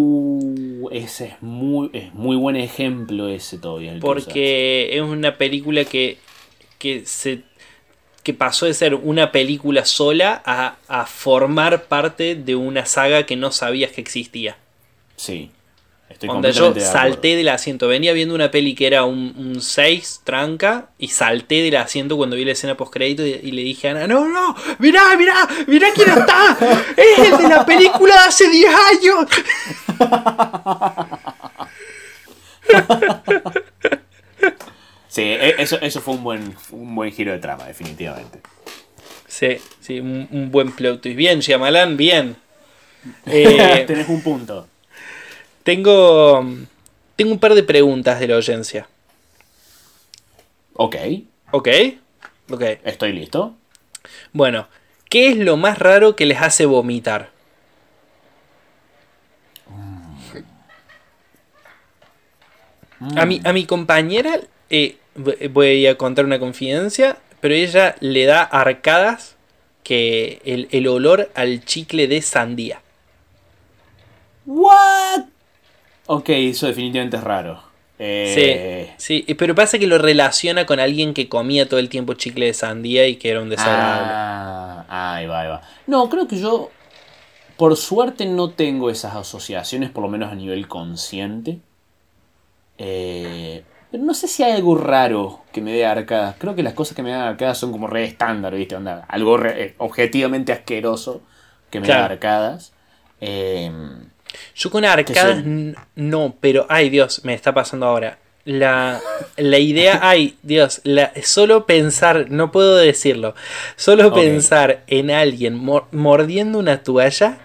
[0.91, 3.93] Ese es muy, es muy buen ejemplo ese todavía.
[3.93, 6.17] el Porque es una película que,
[6.79, 7.43] que se
[8.23, 13.37] que pasó de ser una película sola a, a formar parte de una saga que
[13.37, 14.57] no sabías que existía.
[15.15, 15.49] Sí.
[16.09, 19.61] Estoy Cuando yo de salté del asiento, venía viendo una peli que era un, un
[19.61, 23.61] 6 tranca y salté del asiento cuando vi la escena post crédito y, y le
[23.61, 26.57] dije a Ana, no, no, mirá, mirá, mirá quién está,
[26.95, 29.29] es el de la película de hace 10 años.
[35.07, 38.39] Sí, e- eso, eso fue un buen, un buen giro de trama, definitivamente.
[39.27, 41.17] Sí, sí, un, un buen plot twist.
[41.17, 42.35] Bien, Shyamalan, bien.
[43.25, 44.67] Eh, Tenés un punto.
[45.63, 46.45] tengo,
[47.15, 48.87] tengo un par de preguntas de la audiencia.
[50.73, 50.95] Ok,
[51.51, 51.67] ¿Ok?
[52.51, 52.61] Ok.
[52.83, 53.55] estoy listo.
[54.33, 54.67] Bueno,
[55.09, 57.29] ¿qué es lo más raro que les hace vomitar?
[63.15, 68.25] A mi, a mi compañera, eh, v- voy a contar una confidencia, pero ella le
[68.25, 69.35] da arcadas
[69.83, 72.81] que el, el olor al chicle de sandía.
[74.45, 75.25] ¿What?
[76.07, 77.61] Ok, eso definitivamente es raro.
[77.99, 82.13] Eh, Sí, sí, pero pasa que lo relaciona con alguien que comía todo el tiempo
[82.13, 84.13] chicle de sandía y que era un desagradable.
[84.13, 85.61] Ah, ahí va, ahí va.
[85.87, 86.71] No, creo que yo,
[87.57, 91.59] por suerte, no tengo esas asociaciones, por lo menos a nivel consciente.
[92.77, 96.35] Eh, pero no sé si hay algo raro que me dé arcadas.
[96.37, 98.75] Creo que las cosas que me dan arcadas son como re estándar, ¿viste?
[98.75, 101.21] Onda, algo re- eh, objetivamente asqueroso
[101.69, 102.13] que me da Claro.
[102.13, 102.73] arcadas.
[103.21, 103.71] Eh,
[104.55, 105.41] Yo con arcadas
[105.95, 108.19] no, pero ay Dios, me está pasando ahora.
[108.43, 109.01] La,
[109.37, 113.35] la idea, ay Dios, la, solo pensar, no puedo decirlo,
[113.75, 117.39] solo pensar en alguien mor- mordiendo una toalla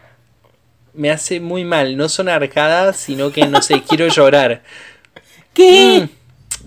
[0.95, 1.97] me hace muy mal.
[1.97, 4.63] No son arcadas, sino que no sé, quiero llorar.
[5.55, 6.09] ¿Qué?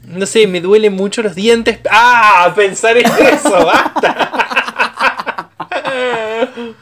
[0.08, 1.80] Mm, no sé, me duelen mucho los dientes.
[1.90, 2.52] ¡Ah!
[2.56, 4.32] Pensar en eso, basta.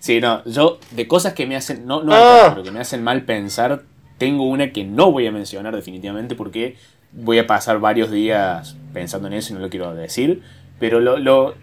[0.00, 2.50] Sí, no, yo de cosas que me hacen, no, no, Ah.
[2.50, 3.82] pero que me hacen mal pensar,
[4.18, 6.76] tengo una que no voy a mencionar definitivamente porque
[7.12, 10.42] voy a pasar varios días pensando en eso y no lo quiero decir.
[10.78, 11.54] Pero lo, lo,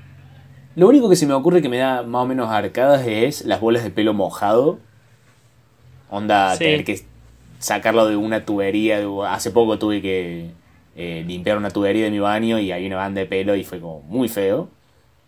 [0.76, 3.62] lo único que se me ocurre que me da más o menos arcadas es las
[3.62, 4.80] bolas de pelo mojado.
[6.10, 6.66] Onda, Sí.
[6.66, 7.06] tener que
[7.64, 9.02] sacarlo de una tubería.
[9.30, 10.52] hace poco tuve que
[10.96, 13.80] eh, limpiar una tubería de mi baño y hay una banda de pelo y fue
[13.80, 14.70] como muy feo.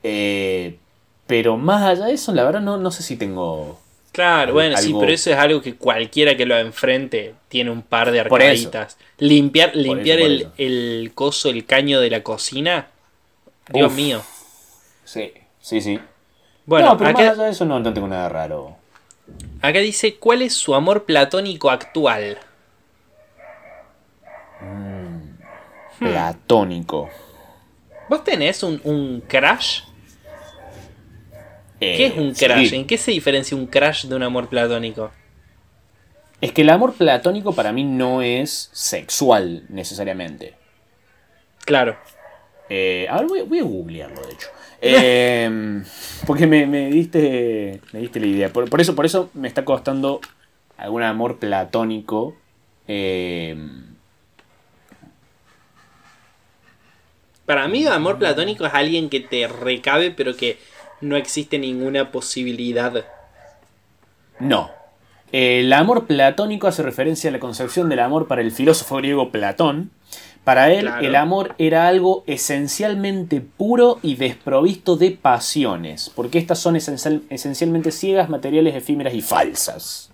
[0.04, 0.78] Eh,
[1.26, 3.80] pero más allá de eso, la verdad no, no sé si tengo...
[4.12, 7.82] Claro, bueno, sí, Algo- pero eso es algo que cualquiera que lo enfrente tiene un
[7.82, 8.98] par de arcaditas.
[9.18, 10.52] Limpiar, limpiar por el, eso.
[10.58, 12.88] el coso, el caño de la cocina.
[13.74, 13.98] Dios Uf.
[13.98, 14.22] mío.
[15.04, 16.00] Sí, sí, sí.
[16.66, 18.78] Bueno, no, pero más allá de eso no, no tengo nada raro.
[19.62, 22.38] Acá dice, ¿cuál es su amor platónico actual?
[24.62, 25.38] Hmm.
[26.00, 27.10] Platónico.
[28.10, 29.82] ¿Vos tenés un, un crush?
[31.80, 32.46] Eh, ¿Qué es un sí.
[32.46, 32.74] crush?
[32.74, 35.12] ¿En qué se diferencia un crush de un amor platónico?
[36.42, 40.56] Es que el amor platónico para mí no es sexual necesariamente.
[41.66, 41.98] Claro.
[42.70, 44.48] Eh, a ver, voy, voy a googlearlo, de hecho.
[44.82, 45.84] Eh,
[46.28, 48.54] porque me, me diste me diste la idea.
[48.54, 50.22] Por, por eso, por eso me está costando
[50.78, 52.36] algún amor platónico.
[52.88, 53.56] Eh,
[57.46, 60.58] Para mí, amor platónico es alguien que te recabe, pero que
[61.02, 63.06] no existe ninguna posibilidad.
[64.40, 64.72] no.
[65.32, 69.92] El amor platónico hace referencia a la concepción del amor para el filósofo griego Platón.
[70.46, 71.06] Para él, Claro.
[71.06, 77.92] el amor era algo esencialmente puro y desprovisto de pasiones, porque estas son esencial- esencialmente
[77.92, 80.12] ciegas, materiales, efímeras y falsas.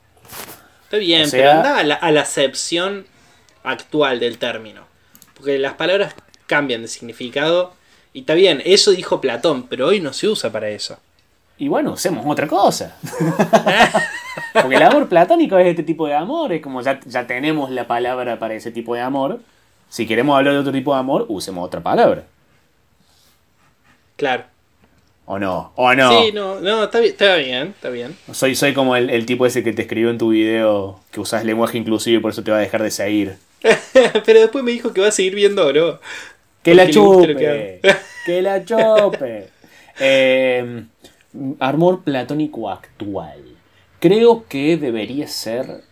[0.85, 3.05] Está bien, O sea- pero anda a la, a la acepción
[3.63, 4.83] actual del término.
[5.35, 6.15] Porque las palabras
[6.47, 7.73] cambian de significado.
[8.13, 10.97] Y está bien, eso dijo Platón, pero hoy no se usa para eso.
[11.57, 12.97] Y bueno, usemos otra cosa.
[14.53, 17.85] Porque el amor platónico es este tipo de amor, es como ya, ya tenemos la
[17.87, 19.39] palabra para ese tipo de amor.
[19.91, 22.23] Si queremos hablar de otro tipo de amor, usemos otra palabra.
[24.15, 24.45] Claro.
[25.25, 25.73] ¿O no?
[25.75, 26.21] ¿O no?
[26.21, 28.17] Sí, no, no, está bien, está bien, está bien.
[28.31, 31.43] Soy, soy como el, el tipo ese que te escribió en tu video que usas
[31.43, 33.35] lenguaje inclusivo y por eso te va a dejar de seguir.
[34.25, 35.67] pero después me dijo que va a seguir viendo
[36.63, 37.81] ¡Que la Porque que chupe!
[38.25, 39.49] ¡Que la chupe!
[40.03, 40.85] Eh,
[41.59, 43.43] amor platónico actual.
[43.99, 45.83] Creo que debería ser.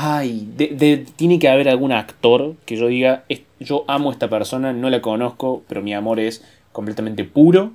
[0.00, 4.12] Ay, de- de- tiene que haber algún actor que yo diga: "Es- Yo amo a
[4.12, 7.72] esta persona, no la conozco, pero mi amor es completamente puro.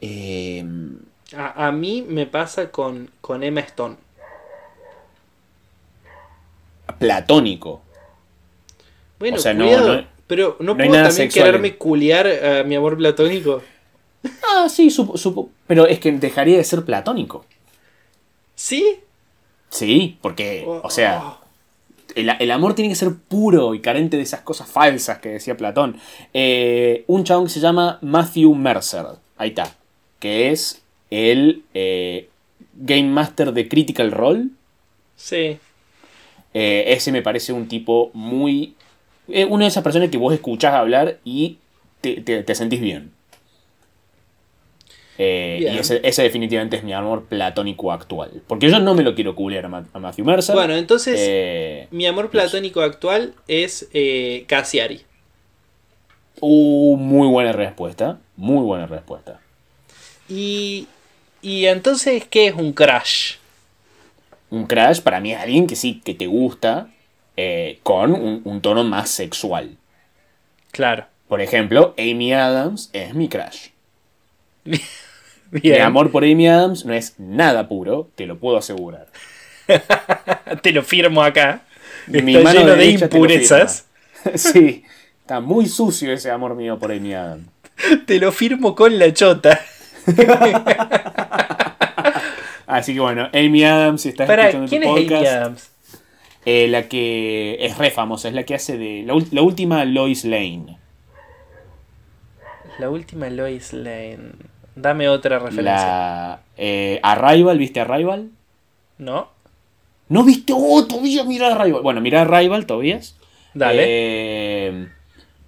[0.00, 0.64] Eh,
[1.36, 3.96] A, a mí me pasa con, con Emma Stone.
[6.98, 7.82] platónico.
[9.18, 12.64] Bueno, O sea, no- cuidado, no- pero no, no puedo también sexual quererme culiar a
[12.64, 13.62] mi amor platónico.
[14.54, 17.44] Ah, sí, supo, supo- pero es que dejaría de ser platónico.
[18.54, 19.00] ¿Sí?
[19.68, 21.38] Sí, porque, o sea,
[22.16, 25.56] el, el amor tiene que ser puro y carente de esas cosas falsas que decía
[25.56, 25.96] Platón.
[26.32, 29.74] Eh, un chabón que se llama Matthew Mercer, ahí está,
[30.18, 32.28] que es el eh,
[32.74, 34.46] Game Master de Critical Role.
[35.16, 35.58] Sí.
[36.54, 38.74] Eh, ese me parece un tipo muy...
[39.48, 41.58] una de esas personas que vos escuchás hablar y
[42.00, 43.12] te, te- te sentís bien.
[45.18, 48.42] Eh, y ese, ese definitivamente es mi amor platónico actual.
[48.46, 50.54] Porque yo no me lo quiero culiar a, Ma- a Matthew Mercer.
[50.54, 55.02] Bueno, entonces, Eh, mi amor platónico actual es eh, Cassiari.
[56.40, 58.18] uh, muy buena respuesta.
[58.36, 59.40] Muy buena respuesta.
[60.28, 60.88] Y,
[61.42, 63.34] y entonces, ¿qué es un crush?
[64.50, 66.88] Un crush para mí es alguien que sí, que te gusta
[67.36, 69.76] eh, con un, un tono más sexual.
[70.70, 71.06] Claro.
[71.28, 73.68] Por ejemplo, Amy Adams es mi crush.
[75.60, 75.82] Mi Bien.
[75.82, 79.06] amor por Amy Adams no es nada puro, te lo puedo asegurar.
[80.62, 81.62] Te lo firmo acá.
[82.08, 83.86] Mi Está mano lleno de impurezas.
[84.34, 84.84] sí,
[85.20, 87.46] está muy sucio ese amor mío por Amy Adams.
[88.06, 89.60] Te lo firmo con la chota.
[92.66, 95.70] Así que bueno, Amy Adams, si estás Para, escuchando ¿quién tu es Amy podcast, Adams?
[96.44, 100.78] eh, la que es re famosa, es la que hace de la última Lois Lane.
[102.78, 104.32] La última Lois Lane.
[104.74, 105.64] Dame otra referencia.
[105.64, 108.30] La eh, Arrival, ¿viste Arrival?
[108.98, 109.28] ¿No?
[110.08, 110.52] ¿No viste?
[110.56, 111.82] ¡Oh, todavía mira Arrival!
[111.82, 113.16] Bueno, mira Arrival, Tobías.
[113.54, 113.84] Dale.
[113.86, 114.88] Eh,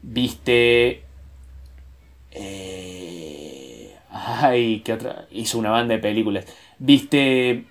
[0.03, 1.03] viste.
[2.33, 5.27] eh, ay, ¿qué otra?
[5.31, 6.45] Hizo una banda de películas.
[6.79, 7.65] Viste.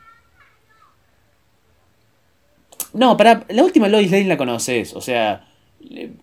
[2.93, 4.95] No, para la última Lois Lane la conoces.
[4.95, 5.47] O sea,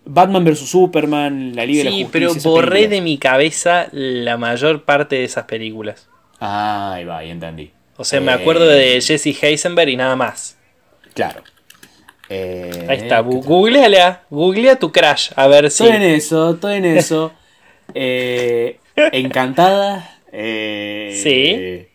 [0.05, 2.09] Batman vs Superman, La Liga de la Sí, Justicia.
[2.11, 2.95] pero esa borré película.
[2.95, 6.07] de mi cabeza la mayor parte de esas películas.
[6.39, 7.71] Ah, ahí va, ahí entendí.
[7.97, 10.57] O sea, me Eh, acuerdo de Jesse Heisenberg y nada más.
[11.13, 11.43] Claro.
[12.29, 13.49] Eh, Ahí está, ¿qué bu- tal?
[13.49, 15.83] googleala, googlea tu crash, a ver si.
[15.83, 17.31] Estoy en eso, estoy en eso.
[17.93, 18.79] Eh,
[19.11, 20.17] encantada.
[20.31, 21.87] eh, Sí.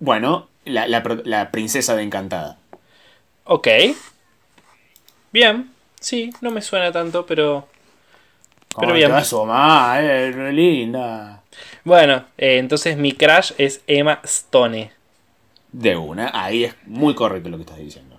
[0.00, 2.58] Bueno, la, la princesa de Encantada.
[3.44, 3.68] Ok.
[5.32, 7.68] Bien, sí, no me suena tanto, pero.
[8.78, 9.10] Pero bien.
[9.12, 11.42] asomar, eh, linda.
[11.84, 14.92] Bueno, eh, entonces mi crush es Emma Stone.
[15.72, 18.16] De una, ahí es muy correcto lo que estás diciendo.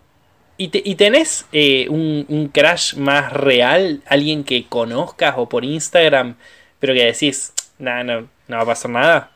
[0.57, 4.01] ¿Y, te- y tenés eh, un, un crush más real?
[4.07, 6.35] ¿Alguien que conozcas o por Instagram?
[6.79, 9.31] Pero que decís, nah, no, no va a pasar nada.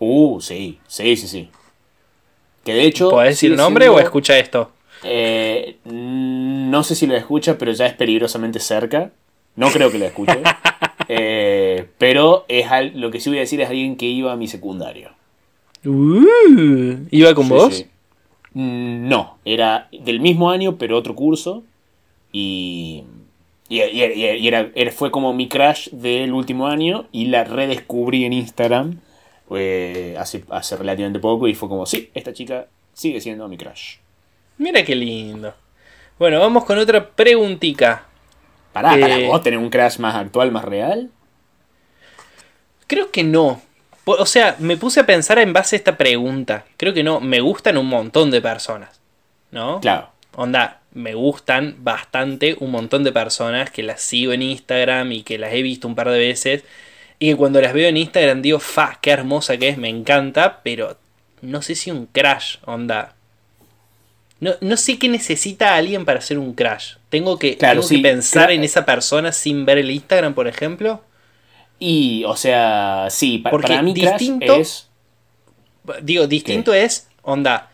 [0.00, 1.50] Uh, sí, sí, sí, sí.
[2.64, 3.10] Que de hecho.
[3.10, 4.72] ¿Podés decir nombre siendo- o escucha esto?
[5.04, 9.10] Eh, no sé si lo escucha, pero ya es peligrosamente cerca.
[9.56, 10.38] No creo que lo escuche.
[11.10, 14.36] Eh, pero es al- lo que sí voy a decir es alguien que iba a
[14.36, 15.10] mi secundario.
[15.86, 17.74] Uh, ¿Iba con Sí, vos?
[17.74, 17.86] sí.
[18.52, 21.62] Mm, No, era del mismo año, pero otro curso.
[22.30, 23.04] Y,
[23.70, 27.06] y, y- y- y era, fue como mi crush del último año.
[27.10, 28.98] Y la redescubrí en Instagram
[29.50, 31.48] eh, hace, hace relativamente poco.
[31.48, 33.96] Y fue como, sí, esta chica sigue siendo mi crush.
[34.58, 35.54] Mira qué lindo.
[36.18, 38.04] Bueno, vamos con otra preguntica.
[38.72, 41.10] Pará, pará, Eh, ¿vos tenés un crush más actual, más real?
[42.86, 43.62] Creo que no.
[44.04, 46.64] O sea, me puse a pensar en base a esta pregunta.
[46.76, 47.20] Creo que no.
[47.20, 49.00] Me gustan un montón de personas.
[49.50, 49.80] ¿No?
[49.80, 50.10] Claro.
[50.34, 55.38] Onda, me gustan bastante un montón de personas que las sigo en Instagram y que
[55.38, 56.64] las he visto un par de veces.
[57.18, 60.60] Y que cuando las veo en Instagram digo, fa, qué hermosa que es, me encanta.
[60.62, 60.96] Pero
[61.42, 63.14] no sé si un crash, onda.
[64.40, 66.94] No, no sé qué necesita alguien para hacer un crash.
[67.08, 70.46] Tengo que, Claro, tengo sí, que pensar en esa persona sin ver el Instagram, por
[70.46, 71.02] ejemplo.
[71.80, 74.88] Y, o sea, sí, pa- Porque para mí distinto- es...
[76.02, 77.70] Digo, distinto es, onda,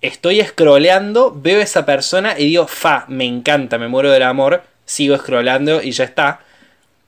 [0.00, 4.62] estoy scrolleando, veo a esa persona y digo, fa, me encanta, me muero del amor,
[4.84, 6.40] sigo scrollando y ya está.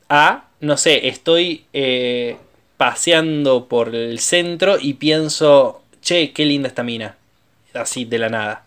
[0.08, 2.36] A, no sé, estoy eh,
[2.76, 7.14] paseando por el centro y pienso, che, qué linda esta mina.
[7.74, 8.64] Así, de la nada.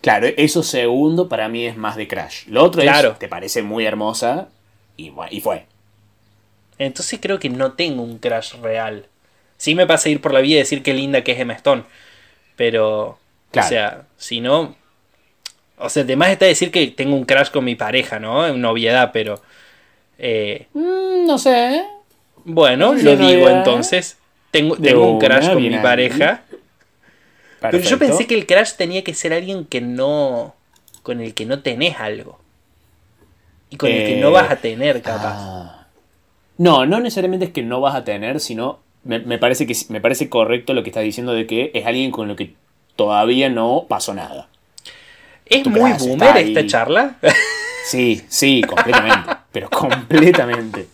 [0.00, 2.46] Claro, eso segundo para mí es más de crush.
[2.46, 3.12] Lo otro Claro.
[3.12, 4.48] es, te parece muy hermosa
[4.96, 5.66] y, y fue.
[6.78, 9.06] Entonces creo que no tengo un crush real.
[9.56, 11.82] Sí me pasa ir por la vida y decir qué linda que es Emma Stone.
[12.56, 13.18] Pero,
[13.50, 13.66] Claro.
[13.66, 14.76] o sea, si no...
[15.78, 18.52] O sea, además está decir que tengo un crush con mi pareja, ¿no?
[18.52, 19.40] Una obviedad, pero...
[20.18, 21.82] eh, Mm, no sé.
[22.44, 23.58] bueno, lo digo ya.
[23.58, 24.16] entonces.
[24.50, 26.42] Tengo, tengo un una, crush con mi ahí.
[27.60, 30.54] Pero yo pensé que el crush tenía que ser alguien que no...
[31.02, 32.38] Con el que no tenés algo.
[33.70, 35.34] Y con el que Eh, no vas a tener, capaz.
[35.36, 35.86] Ah.
[36.58, 40.00] No, no necesariamente es que no vas a tener, sino me, me parece que me
[40.00, 42.54] parece correcto lo que estás diciendo de que es alguien con lo que
[42.96, 44.48] todavía no pasó nada.
[45.46, 47.16] ¿Es Tu muy boomer esta charla?
[47.86, 49.30] Sí, sí, completamente.
[49.50, 50.88] pero completamente.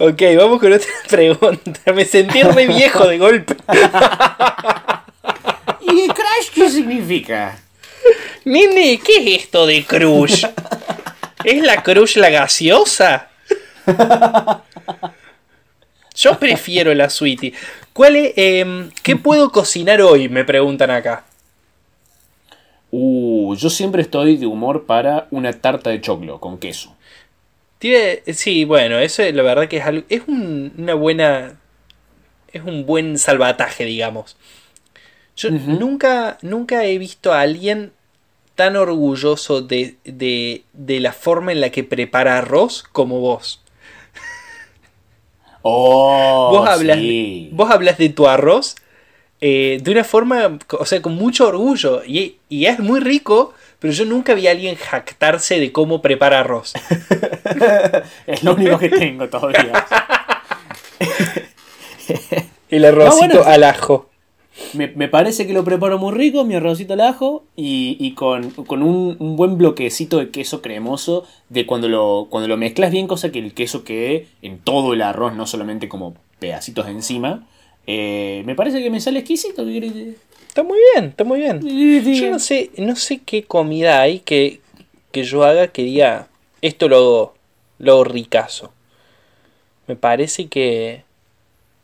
[0.00, 1.92] Ok, vamos con otra pregunta.
[1.92, 3.54] Me sentí re viejo de golpe.
[5.80, 7.58] ¿Y crash qué significa?
[8.44, 10.44] Nene, ¿qué es esto de crush?
[11.44, 13.28] ¿Es la crush la gaseosa?
[16.14, 17.52] Yo prefiero la sweetie.
[17.92, 20.28] ¿Cuál es, em, ¿Qué puedo cocinar hoy?
[20.28, 21.24] Me preguntan acá.
[22.90, 26.96] Uh, yo siempre estoy de humor para una tarta de choclo con queso.
[27.80, 30.04] Tiene- sí, bueno, eso la verdad que es algo.
[30.08, 31.60] Es un- una buena.
[32.52, 34.36] Es un buen salvataje, digamos.
[35.36, 37.92] Yo nunca, nunca he visto a alguien
[38.56, 43.62] tan orgulloso de, de, de la forma en la que prepara arroz como vos.
[45.62, 47.50] Oh, vos, hablas, sí.
[47.52, 48.76] vos hablas de tu arroz
[49.42, 52.02] eh, de una forma, o sea, con mucho orgullo.
[52.06, 56.40] Y, y es muy rico, pero yo nunca vi a alguien jactarse de cómo prepara
[56.40, 56.74] arroz.
[58.26, 59.84] Es lo único que tengo todavía.
[62.70, 63.50] El arrocito No, bueno.
[63.50, 64.08] al ajo.
[64.74, 68.50] Me, me parece que lo preparo muy rico, mi arrocito al ajo y, y con,
[68.50, 73.06] con un, un buen bloquecito de queso cremoso de cuando lo, cuando lo mezclas bien,
[73.06, 77.46] cosa que el queso quede en todo el arroz, no solamente como pedacitos encima.
[77.86, 79.64] Eh, me parece que me sale exquisito.
[80.54, 82.14] ¿Qué querés que- Está muy bien, está muy bien.
[82.14, 84.60] Yo no sé, no sé qué comida hay que,
[85.12, 86.28] que yo haga que diga
[86.62, 87.34] esto lo hago,
[87.78, 88.72] lo hago ricazo.
[89.86, 91.02] Me parece que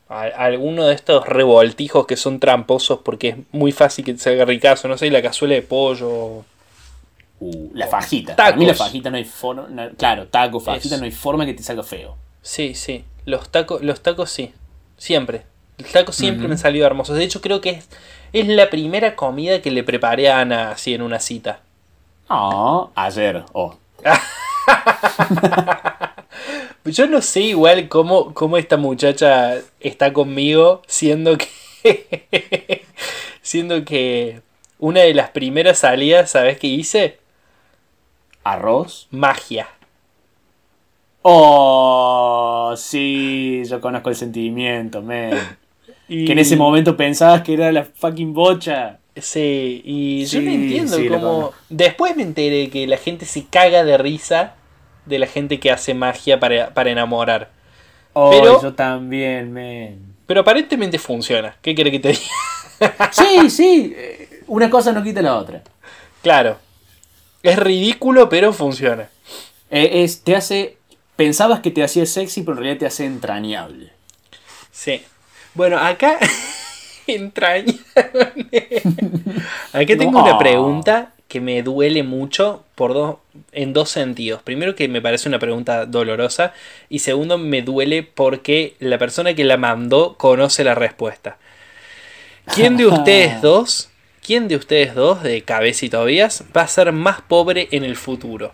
[0.09, 4.45] a- alguno de estos revoltijos que son tramposos porque es muy fácil que te salga
[4.45, 6.45] ricazo, no sé, la cazuela de pollo.
[7.39, 8.35] Uh, la fajita.
[8.35, 8.87] Para mí la Tacos.
[8.87, 9.67] fajita no hay forma.
[9.69, 12.15] no- claro, taco, fajita, Es- no hay forma que te salga feo.
[12.41, 14.53] Sí, sí, los tacos, los tacos sí,
[14.97, 15.43] siempre.
[15.77, 16.47] Los tacos siempre Ujú.
[16.49, 17.17] me han salido hermosos.
[17.17, 17.89] De hecho creo que es,
[18.33, 21.59] es la primera comida que le preparé a Ana así en una cita.
[22.29, 23.43] Ah, ayer.
[23.53, 23.75] Oh.
[26.85, 31.47] Yo no sé igual cómo, cómo esta muchacha está conmigo, siendo que.
[33.41, 34.41] siendo que
[34.79, 37.19] una de las primeras salidas, ¿sabes qué hice?
[38.43, 39.07] Arroz.
[39.11, 39.67] Magia.
[41.21, 45.57] Oh, sí, yo conozco el sentimiento, man.
[46.07, 48.99] Y, Que en ese momento pensabas que era la fucking bocha.
[49.15, 51.51] Sí, y yo no entiendo sí, cómo.
[51.69, 54.55] Después me enteré que la gente se caga de risa
[55.05, 57.49] de la gente que hace magia para, para enamorar.
[58.13, 60.15] Oh, Pero- yo también, man.
[60.25, 61.55] Pero aparentemente funciona.
[61.61, 62.21] ¿Qué quiere que te diga?
[63.11, 65.63] Sí, sí, eh, una cosa no quita la otra.
[66.21, 66.57] Claro.
[67.41, 69.09] Es ridículo, pero funciona.
[69.71, 70.77] Eh, es, te hace.
[71.15, 73.91] Pensabas que te hacía sexy, pero en realidad te hace entrañable.
[74.71, 75.01] Sí.
[75.57, 76.19] Bueno, acá.
[77.07, 77.79] Entrañable.
[79.73, 80.23] Acá tengo No.
[80.23, 83.15] una pregunta que me duele mucho por dos,
[83.51, 84.43] en dos sentidos.
[84.43, 86.53] Primero que me parece una pregunta dolorosa
[86.89, 91.37] y segundo me duele porque la persona que la mandó conoce la respuesta.
[92.53, 93.89] ¿Quién de ustedes dos,
[94.25, 97.95] quién de ustedes dos, de Cabeza y Tobías, va a ser más pobre en el
[97.95, 98.53] futuro?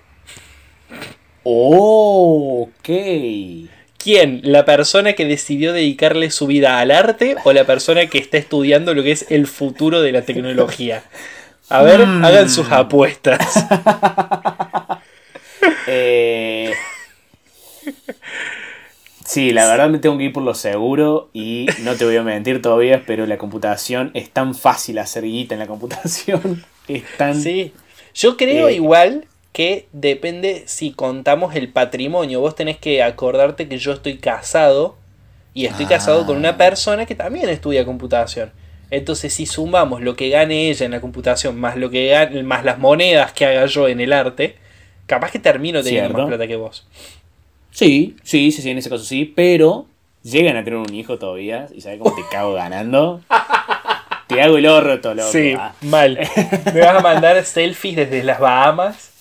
[1.43, 2.89] Oh, ok.
[4.03, 4.41] ¿Quién?
[4.43, 8.93] ¿La persona que decidió dedicarle su vida al arte o la persona que está estudiando
[8.93, 11.03] lo que es el futuro de la tecnología?
[11.69, 12.25] A ver, Mm.
[12.25, 13.39] hagan sus apuestas.
[15.87, 16.73] Eh,
[19.25, 22.23] Sí, la verdad me tengo que ir por lo seguro y no te voy a
[22.23, 26.63] mentir todavía, pero la computación es tan fácil hacer guita en la computación.
[26.89, 27.41] Es tan...
[27.41, 27.71] Sí.
[28.13, 28.73] Yo creo Eh.
[28.73, 32.41] igual que depende si contamos el patrimonio.
[32.41, 34.97] Vos tenés que acordarte que yo estoy casado
[35.53, 36.39] y estoy casado con Ah.
[36.39, 38.51] una persona que también estudia computación.
[38.89, 42.65] Entonces, si sumamos lo que gane ella en la computación más lo que gane, más
[42.65, 44.55] las monedas que haga yo en el arte,
[45.05, 46.17] capaz que termino teniendo Cierto.
[46.23, 46.87] más plata que vos.
[47.71, 49.85] Sí, sí, sí, sí, en ese caso sí, pero
[50.23, 53.21] llegan a tener un hijo todavía y sabes cómo te cago ganando.
[54.27, 55.31] Te hago el orto, loco.
[55.31, 55.73] Sí, ah.
[55.81, 56.17] mal.
[56.73, 59.11] Me vas a mandar selfies desde las Bahamas.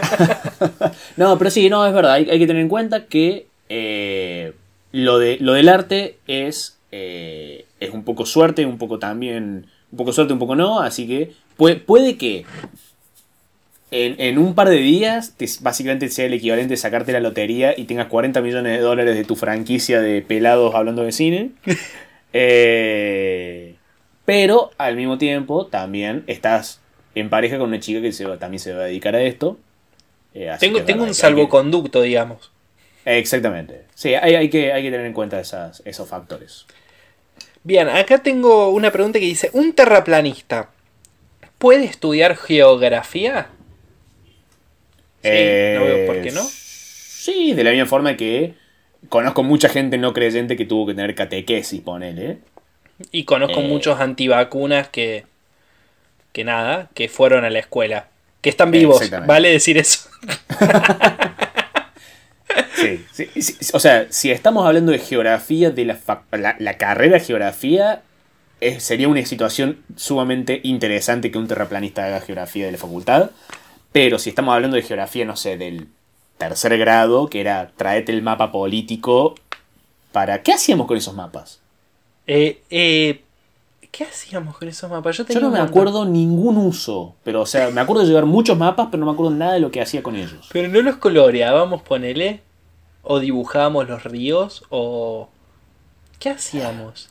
[1.16, 2.12] No, pero sí, no, es verdad.
[2.14, 4.52] Hay, hay que tener en cuenta que eh,
[4.92, 9.66] lo, de, lo del arte es, eh, es un poco suerte, un poco también.
[9.90, 10.80] Un poco suerte, un poco no.
[10.80, 12.44] Así que puede, puede que
[13.90, 17.74] en, en un par de días te- básicamente sea el equivalente de sacarte la lotería
[17.78, 21.50] y tengas 40 millones de dólares de tu franquicia de pelados hablando de cine.
[22.34, 23.74] Eh,
[24.24, 26.80] pero al mismo tiempo también estás
[27.14, 29.58] en pareja con una chica que se va- también se va a dedicar a esto.
[30.34, 32.50] Eh, Tengo, tengo un que- salvoconducto, digamos.
[33.04, 33.82] Exactamente.
[33.94, 36.66] Sí, hay, hay que, hay que tener en cuenta esas, esos factores.
[37.64, 40.70] Bien, acá tengo una pregunta que dice, ¿un terraplanista
[41.58, 43.48] puede estudiar geografía?
[45.22, 46.40] Sí, no veo por qué no.
[46.42, 46.48] Eh,
[47.22, 48.54] Sí, de la misma forma que
[49.08, 52.38] conozco mucha gente no creyente que tuvo que tener catequesis, ponele.
[53.12, 53.68] Y conozco Eh.
[53.68, 55.24] muchos antivacunas que,
[56.32, 58.08] que nada, que fueron a la escuela.
[58.42, 60.10] Que están vivos, vale decir eso.
[62.74, 65.98] Sí, sí, sí, o sea, si estamos hablando de geografía, de la,
[66.32, 68.02] la, la carrera de geografía,
[68.60, 73.30] es- sería una situación sumamente interesante que un terraplanista haga geografía de la facultad.
[73.92, 75.88] Pero si estamos hablando de geografía, no sé, del
[76.38, 79.34] tercer grado, que era traete el mapa político
[80.12, 80.42] para...
[80.42, 81.60] ¿Qué hacíamos con esos mapas?
[82.26, 83.22] Eh, eh,
[83.92, 85.16] ¿Qué hacíamos con esos mapas?
[85.18, 85.68] Yo, no me montón.
[85.68, 89.12] acuerdo ningún uso, pero o sea, me acuerdo de llevar muchos mapas, pero no me
[89.12, 90.48] acuerdo nada de lo que hacía con ellos.
[90.50, 92.40] Pero no los coloreábamos, ponele.
[93.02, 94.64] O dibujábamos los ríos.
[94.70, 95.28] O.
[96.18, 97.10] ¿Qué hacíamos?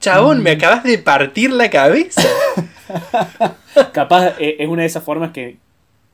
[0.00, 0.42] Chabón, Mm.
[0.42, 2.22] me acabas de partir la cabeza.
[3.92, 5.56] Capaz eh, es una de esas formas que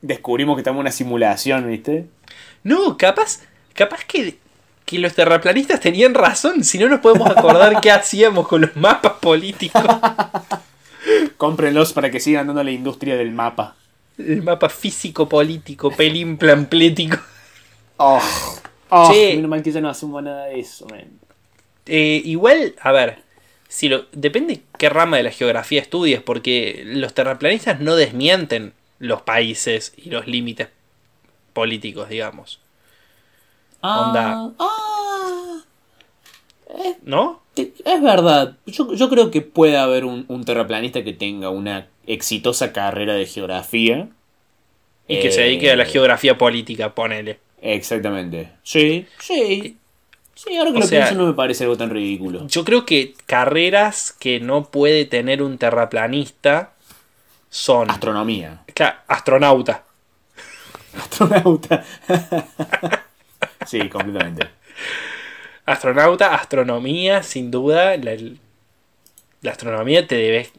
[0.01, 2.07] descubrimos que estamos en una simulación, ¿viste?
[2.63, 3.41] No, capaz.
[3.73, 4.39] Capaz que.
[4.89, 6.63] Que los terraplanistas tenían razón.
[6.63, 9.83] Si no nos podemos acordar qué hacíamos con los mapas políticos.
[11.37, 13.75] Cómprenlos para que sigan dando la industria del mapa.
[14.17, 17.17] El mapa físico, político, pelín, plamplético.
[17.97, 18.19] Oh,
[18.89, 19.35] oh, Che.
[19.35, 21.05] menos mal que ya no hacemos nada de eso, man.
[21.85, 23.19] Eh, igual, a ver,
[23.67, 29.21] si lo, depende qué rama de la geografía estudies, porque los terraplanistas no desmienten los
[29.21, 30.69] países y los límites
[31.53, 32.59] políticos, digamos,
[33.81, 34.51] Onda.
[34.59, 35.61] ah,
[37.03, 37.41] ¿no?
[37.53, 38.55] te- es verdad.
[38.65, 43.25] Yo, yo creo que puede haber un, un terraplanista que tenga una exitosa carrera de
[43.25, 44.07] geografía.
[45.07, 47.39] Y que se Eh, dedique a la geografía política, ponele.
[47.61, 48.51] Exactamente.
[48.63, 49.75] Sí, sí.
[50.35, 52.47] Sí, ahora que O lo sea- pienso no me parece algo tan ridículo.
[52.47, 56.73] Yo creo que carreras que no puede tener un terraplanista
[57.49, 58.61] son Astronomía.
[58.73, 59.83] Claro, astronauta.
[60.95, 61.83] Astronauta.
[63.69, 64.47] sí, completamente.
[65.65, 67.95] Astronauta, astronomía, sin duda.
[67.97, 68.15] La,
[69.41, 70.51] la astronomía te debes.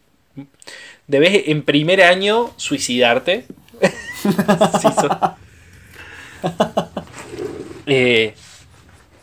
[1.07, 3.47] Debes en primer año suicidarte.
[4.23, 5.37] Sí, so-
[7.87, 8.35] Eh,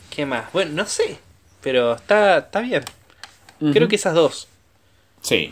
[0.10, 0.52] ¿Qué más?
[0.52, 1.20] Bueno, no sé.
[1.62, 2.84] Pero está, está bien.
[3.74, 4.48] Creo que esas dos.
[5.22, 5.50] Sí.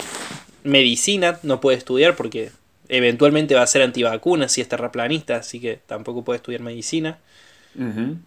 [0.63, 2.51] Medicina no puede estudiar porque
[2.89, 7.19] eventualmente va a ser antivacuna si es terraplanista, así que tampoco puede estudiar medicina.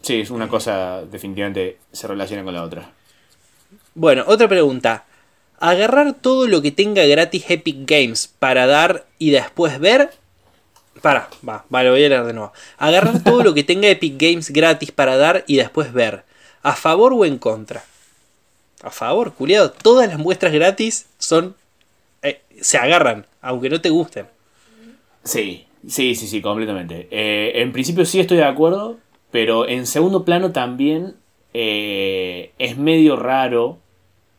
[0.03, 2.91] Sí, es una cosa definitivamente se relaciona con la otra.
[3.95, 5.05] Bueno, otra pregunta.
[5.61, 10.11] Agarrar todo lo que tenga gratis Epic Games para dar y después ver.
[11.03, 12.53] Para, va, va, lo voy a leer de nuevo.
[12.77, 16.25] Agarrar todo lo que tenga Epic Games gratis para dar y después ver.
[16.63, 17.83] ¿A favor o en contra?
[18.83, 19.71] A favor, culiado.
[19.73, 21.57] Todas las muestras gratis son.
[22.23, 24.27] eh, se agarran, aunque no te gusten.
[25.25, 27.09] Sí, sí, sí, sí, completamente.
[27.11, 28.99] Eh, en principio sí estoy de acuerdo,
[29.31, 31.15] pero en segundo plano también
[31.55, 33.79] eh, es medio raro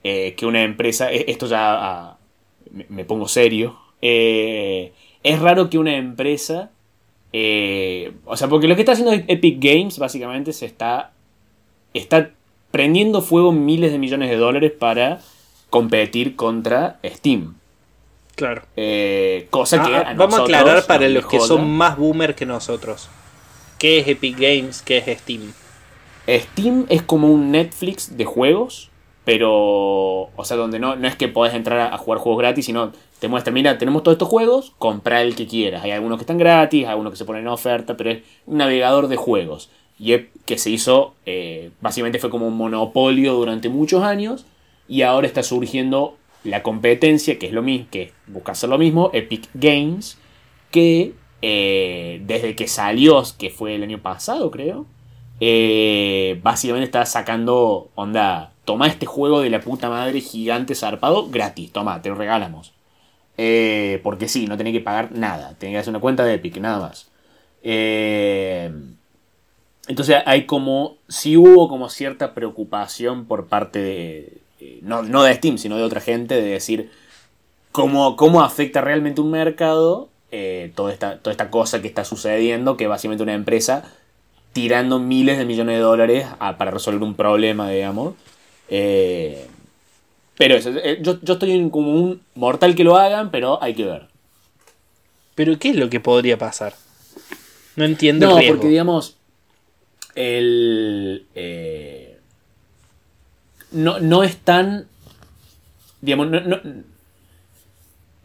[0.04, 2.18] eh, que una empresa, e- esto ya ah,
[2.72, 6.72] me, me pongo serio, eh, es raro que una empresa,
[7.34, 11.12] eh, o sea, porque lo que está haciendo Epic Games básicamente se está,
[11.94, 12.32] está
[12.72, 15.20] prendiendo fuego miles de millones de dólares para
[15.70, 17.56] competir contra Steam.
[18.36, 18.62] Claro.
[18.74, 23.10] Que Ah, a vamos a aclarar para los que son más boomer que nosotros.
[23.80, 24.82] ¿Qué es Epic Games?
[24.82, 25.54] ¿Qué es Steam?
[26.28, 28.90] Steam es como un Netflix de juegos,
[29.24, 30.30] pero.
[30.36, 33.30] O sea, donde no, no es que podés entrar a, jugar juegos gratis, sino te
[33.30, 35.84] muestra, mira, tenemos todos estos juegos, compra el que quieras.
[35.84, 38.58] Hay algunos que están gratis, hay algunos que se ponen en oferta, pero es un
[38.58, 39.70] navegador de juegos.
[39.98, 44.46] Y que se hizo, eh, básicamente fue como un monopolio durante muchos años,
[44.90, 49.10] y ahora está surgiendo la competencia, que es lo mismo, que busca hacer lo mismo,
[49.14, 50.18] Epic Games,
[50.72, 54.86] que eh, desde que salió, que fue el año pasado, creo,
[55.40, 61.72] eh, básicamente está sacando, onda, toma este juego de la puta madre gigante zarpado gratis,
[61.72, 62.74] toma, te lo regalamos.
[63.38, 66.58] Eh, porque sí, no tenés que pagar nada, tenés que hacer una cuenta de Epic,
[66.58, 67.10] nada más.
[69.88, 74.38] Entonces hay como, sí hubo como cierta preocupación por parte de,
[74.82, 76.92] no, no de Steam, sino de otra gente, de decir
[77.72, 82.78] cómo, cómo afecta realmente un mercado eh, toda, esta, toda esta cosa que está sucediendo,
[82.78, 83.84] que básicamente una empresa
[84.54, 88.16] tirando miles de millones de dólares a- para resolver un problema, digamos.
[88.70, 89.48] Eh,
[90.38, 93.74] pero eso, eh, yo, yo estoy en como un mortal que lo hagan, pero hay
[93.76, 94.08] que ver.
[95.36, 96.74] ¿Pero qué es lo que podría pasar?
[97.76, 98.56] No entiendo No, el riesgo.
[98.56, 99.18] porque digamos,
[100.16, 101.26] el...
[101.36, 102.18] eh,
[103.72, 104.88] no, no es tan
[106.02, 106.62] digamos, no, no-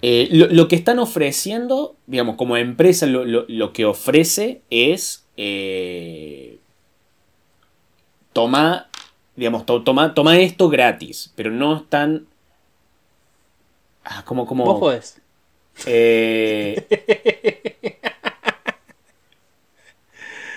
[0.07, 5.25] eh, lo, lo que están ofreciendo, digamos, como empresa, lo, lo- lo que ofrece es.
[5.39, 6.59] eh,
[8.33, 8.89] toma,
[9.37, 12.27] digamos, to- toma, toma esto gratis, pero no están.
[14.05, 14.65] Ah, como, como.
[14.65, 15.21] Vos podés.
[15.87, 16.87] Eh,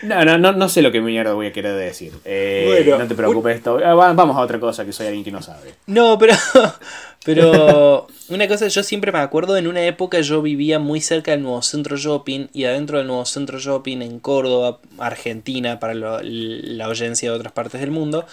[0.03, 2.13] No, no, no, no sé lo que mierda voy a querer decir.
[2.25, 3.79] Eh, Bueno, no te preocupes, esto.
[3.83, 5.73] ah, va- vamos a otra cosa que soy alguien que no sabe.
[5.87, 6.33] No, pero.
[7.25, 8.07] Pero.
[8.29, 11.61] Una cosa, yo siempre me acuerdo, en una época yo vivía muy cerca del nuevo
[11.61, 12.47] centro shopping.
[12.53, 17.51] Y adentro del nuevo centro shopping en Córdoba, Argentina, para lo- la audiencia de otras
[17.53, 18.25] partes del mundo.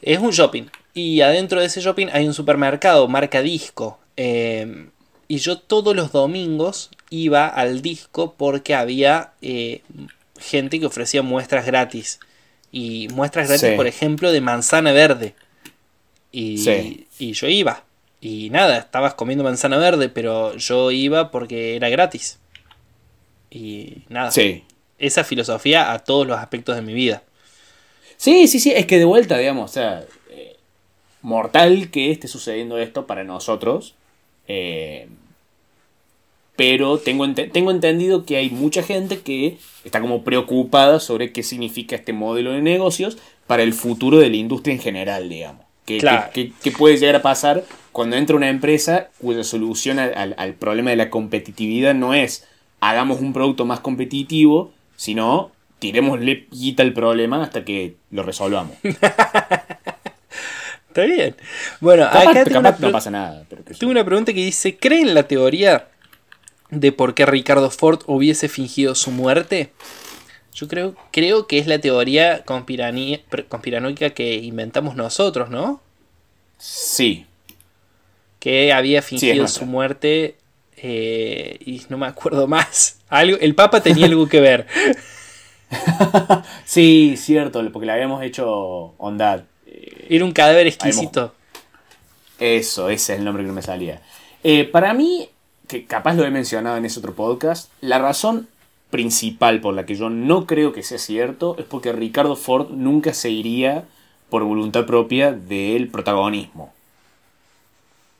[0.00, 0.64] Es un shopping.
[0.94, 3.98] Y adentro de ese shopping hay un supermercado, marca disco.
[4.16, 4.86] eh,
[5.28, 9.80] y yo todos los domingos iba al disco porque había eh,
[10.42, 12.20] gente que ofrecía muestras gratis.
[12.70, 13.76] Y muestras gratis, Sí.
[13.76, 15.34] por ejemplo, de manzana verde.
[16.30, 17.06] Y, Sí.
[17.18, 17.84] y yo iba.
[18.20, 22.38] Y nada, estabas comiendo manzana verde, pero yo iba porque era gratis.
[23.50, 24.64] Y nada, Sí.
[24.98, 27.22] esa filosofía a todos los aspectos de mi vida.
[28.16, 30.56] Sí, sí, sí, es que de vuelta, digamos, o sea, eh,
[31.20, 33.94] mortal que esté sucediendo esto para nosotros.
[34.48, 35.06] eh,
[36.64, 41.96] pero tengo, tengo entendido que hay mucha gente que está como preocupada sobre qué significa
[41.96, 45.64] este modelo de negocios para el futuro de la industria en general, digamos.
[45.86, 46.30] ¿Qué, Claro.
[46.32, 50.34] qué- qué- qué puede llegar a pasar cuando entra una empresa cuya solución al, al-
[50.38, 52.46] al problema de la competitividad no es
[52.80, 55.50] hagamos un producto más competitivo, sino
[55.80, 58.76] tirémosle guita al problema hasta que lo resolvamos.
[60.88, 61.34] Está bien.
[61.80, 63.44] Bueno, Capaz, acá tengo, capaz una, no pasa nada.
[63.48, 65.88] Pero tengo una pregunta que dice, ¿creen la teoría
[66.72, 69.72] de por qué Ricardo Ford hubiese fingido su muerte?
[70.54, 75.80] Yo creo, creo que es la teoría conspiranoica que inventamos nosotros, ¿no?
[76.58, 77.26] Sí.
[78.38, 80.36] Que había fingido su muerte
[80.76, 82.98] eh, y no me acuerdo más.
[83.08, 84.66] Algo, el Papa tenía algo que ver.
[86.66, 89.44] Sí, cierto, porque le habíamos hecho onda.
[89.66, 91.34] eh, Era un cadáver exquisito.
[92.38, 94.02] Eso, ese es el nombre que no me salía.
[94.44, 95.30] Eh, para mí,
[95.72, 98.48] que capaz lo he mencionado en ese otro podcast, la razón
[98.90, 103.14] principal por la que yo no creo que sea cierto es porque Ricardo Ford nunca
[103.14, 103.84] se iría
[104.28, 106.72] por voluntad propia del protagonismo.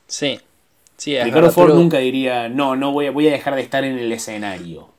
[0.07, 0.39] Sí.
[0.97, 3.55] Sí, es Ricardo verdad, Ford pero- nunca diría, no, no voy a, voy a dejar
[3.55, 4.89] de estar en el escenario.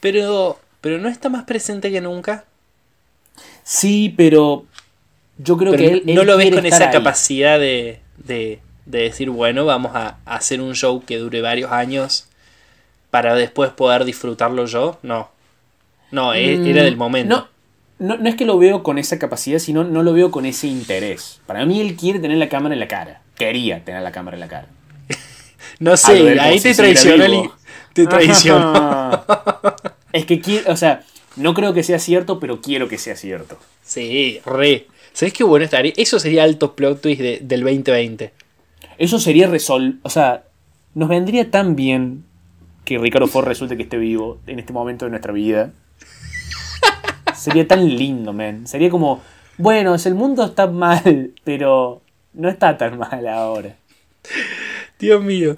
[0.00, 2.44] Pero, pero no está más presente que nunca.
[3.62, 4.64] Sí, pero
[5.38, 6.92] yo creo Pero que él, no lo ves con esa ahí.
[6.92, 12.26] capacidad de, de, de decir, bueno, vamos a, hacer un show que dure varios años
[13.10, 14.98] para después poder disfrutarlo yo.
[15.02, 15.30] No.
[16.10, 17.48] No, e- Mm, era del momento.
[17.98, 20.46] No, no, no es que lo veo con esa capacidad, sino no lo veo con
[20.46, 21.40] ese interés.
[21.46, 23.20] Para mí él quiere tener la cámara en la cara.
[23.36, 24.66] Quería tener la cámara en la cara.
[25.80, 27.50] No sé, ahí te traicionó el-.
[27.92, 29.24] Te traicionó.
[30.12, 31.02] es que quiere, o sea,
[31.36, 33.58] no creo que sea cierto, pero quiero que sea cierto.
[33.84, 34.86] Sí, re.
[35.12, 35.92] ¿Sabes qué bueno estaría?
[35.96, 38.32] Eso sería alto plot twist de- del 2020.
[38.98, 40.00] Eso sería resol...
[40.02, 40.44] O sea,
[40.94, 42.24] nos vendría tan bien
[42.84, 45.72] que Ricardo Ford resulte que esté vivo en este momento de nuestra vida.
[47.36, 48.66] Sería tan lindo, man.
[48.66, 49.22] Sería como,
[49.58, 53.76] bueno, el mundo está mal, pero no está tan mal ahora.
[54.98, 55.54] Dios mío.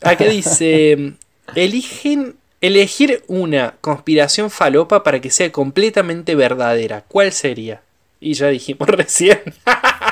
[0.00, 1.14] Acá dice,
[1.54, 7.04] eligen elegir una conspiración falopa para que sea completamente verdadera.
[7.06, 7.82] ¿Cuál sería?
[8.18, 9.40] Y ya dijimos recién.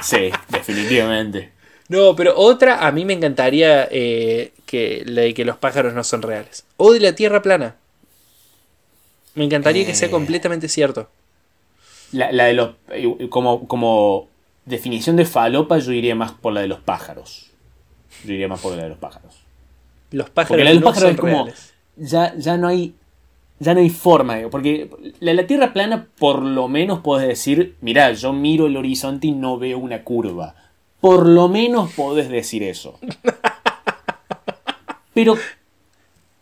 [0.03, 1.53] Sí, definitivamente.
[1.91, 6.05] No, pero otra a mí me encantaría eh, que la de que los pájaros no
[6.05, 6.65] son reales.
[6.77, 7.77] O de la Tierra plana.
[9.35, 10.11] Me encantaría que sea Eh.
[10.11, 11.09] completamente cierto.
[12.13, 12.71] La, la de los.
[12.91, 14.29] eh, Como, como
[14.67, 17.51] definición de falopa, yo iría más por la de los pájaros.
[18.25, 19.35] Yo iría más por la de los pájaros.
[20.13, 21.45] Los pájaros Porque la de los no pájaros son es como.
[21.45, 21.75] reales.
[21.97, 22.95] Ya, ya no hay.
[23.63, 24.89] Ya no hay forma, digo, porque
[25.21, 29.33] la la tierra plana, por lo menos podés decir, mirá, yo miro el horizonte y
[29.33, 30.55] no veo una curva.
[31.01, 32.99] Por lo menos podés decir eso.
[35.15, 35.37] Pero.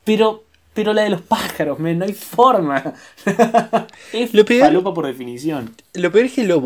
[0.05, 0.45] Pero.
[0.75, 2.95] Pero la de los pájaros, man, no hay forma.
[4.13, 5.75] es Lo peor- falopa por definición.
[5.95, 6.61] Lo peor es que lo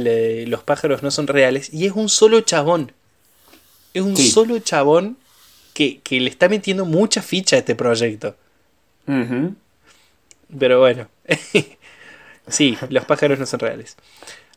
[0.00, 2.92] la de los pájaros no son reales, y es un solo chabón.
[3.92, 4.30] Es un Sí.
[4.30, 5.18] solo chabón
[5.74, 8.36] que, que le está metiendo mucha ficha a este proyecto.
[10.58, 11.08] Pero bueno.
[12.48, 13.96] sí, los pájaros no son reales.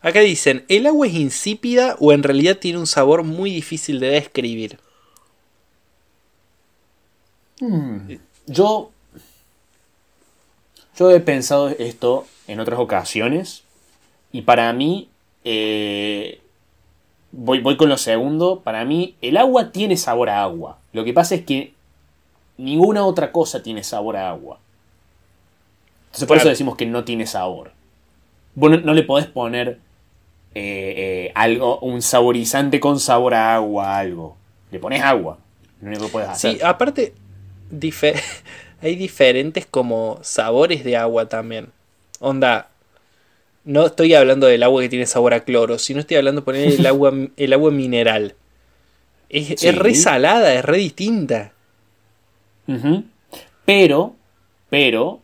[0.02, 4.10] Acá dicen, ¿el agua es insípida o en realidad tiene un sabor muy difícil de
[4.10, 4.80] describir?
[8.48, 8.92] Yo.
[10.98, 13.64] Yo he pensado esto en otras ocasiones.
[14.32, 15.10] Y para mí.
[15.44, 16.42] eh,
[17.32, 18.62] voy, voy con lo segundo.
[18.62, 20.80] Para mí, el agua tiene sabor a agua.
[20.94, 21.74] Lo que pasa es que
[22.58, 24.60] ninguna otra cosa tiene sabor a agua.
[26.08, 26.40] Entonces por Claro.
[26.40, 27.72] eso decimos que no tiene sabor.
[28.56, 29.80] Vos no, no le podés poner
[30.56, 30.94] eh,
[31.28, 34.38] eh, algo, un saborizante con sabor a agua algo.
[34.72, 35.38] Le pones agua.
[35.82, 36.54] Lo único que puedes hacer.
[36.58, 37.14] Sí, aparte,
[37.72, 38.16] dife-
[38.82, 41.68] hay diferentes como sabores de agua también.
[42.20, 42.70] Onda,
[43.66, 46.72] no estoy hablando del agua que tiene sabor a cloro, sino estoy hablando de poner
[46.74, 48.36] el agua, el agua mineral.
[49.30, 49.68] Es, Sí.
[49.68, 51.52] es re salada, es re distinta.
[53.66, 54.16] Pero,
[54.70, 55.20] pero,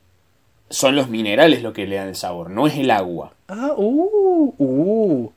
[0.72, 3.34] son los minerales lo que le dan el sabor, no es el agua.
[3.48, 5.32] Ah, uh, uh.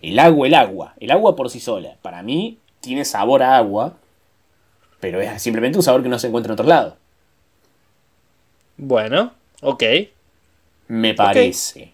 [0.00, 0.94] El agua, el agua.
[0.98, 1.96] El agua por sí sola.
[2.00, 3.96] Para mí tiene sabor a agua,
[4.98, 6.96] pero es simplemente un sabor que no se encuentra en otro lado.
[8.76, 9.82] Bueno, ok.
[10.88, 11.92] Me parece.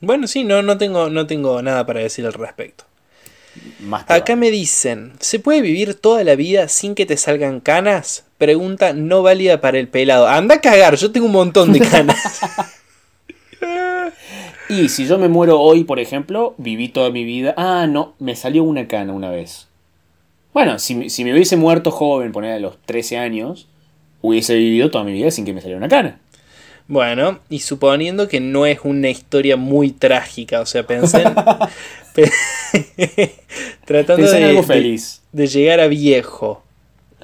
[0.00, 2.84] Bueno, sí, no, no, tengo, no tengo nada para decir al respecto.
[3.80, 8.24] Más Acá me dicen, ¿se puede vivir toda la vida sin que te salgan canas?
[8.38, 10.28] Pregunta no válida para el pelado.
[10.28, 12.40] Anda a cagar, yo tengo un montón de canas.
[14.70, 17.54] Y si yo me muero hoy, por ejemplo, viví toda mi vida.
[17.56, 19.66] Ah, no, me salió una cana una vez.
[20.54, 23.66] Bueno, si, si me hubiese muerto joven, poner a los 13 años,
[24.22, 26.20] hubiese vivido toda mi vida sin que me saliera una cana.
[26.90, 31.34] Bueno, y suponiendo que no es una historia muy trágica, o sea, pensé en...
[32.14, 32.30] pe-
[33.84, 35.22] tratando Pensé de, algo feliz.
[35.32, 36.62] de llegar a viejo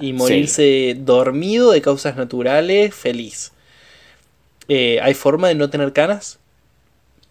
[0.01, 3.53] y morirse dormido de causas naturales, feliz.
[4.69, 6.39] Eh, ¿Hay forma de no tener canas?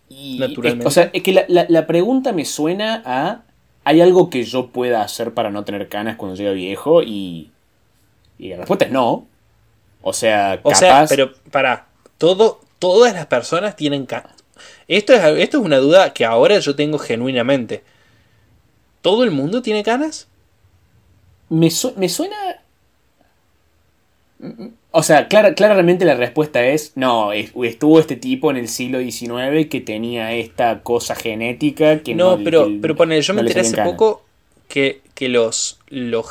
[0.09, 0.83] Y, Naturalmente.
[0.83, 3.41] es- o sea, es que la, la- la pregunta me suena a.
[3.87, 7.01] ¿Hay algo que yo pueda hacer para no tener canas cuando llegue viejo?
[7.03, 7.51] Y.
[8.37, 9.27] Y la respuesta es no.
[10.01, 10.79] O sea, O capaz.
[10.79, 14.33] sea, pero para, todo, todas las personas tienen canas.
[14.87, 17.83] Esto es, esto es una duda que ahora yo tengo genuinamente.
[19.01, 20.27] ¿Todo el mundo tiene canas?
[21.49, 22.35] Me, su- me suena.
[24.91, 28.99] O sea, clara- claramente la respuesta es no, es- estuvo este tipo en el siglo
[28.99, 32.37] XIX que tenía esta cosa genética que no...
[32.37, 34.23] no, pero, que pero ponele, yo no me enteré hace poco
[34.67, 36.27] que, que los, los,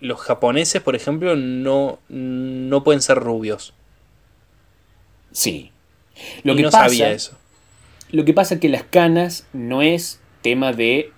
[0.00, 3.72] los japoneses, por ejemplo, no, no pueden ser rubios.
[5.32, 5.70] Sí.
[6.42, 7.36] Lo y que no pasa, sabía eso.
[8.10, 11.12] Lo que pasa es que las canas no es tema de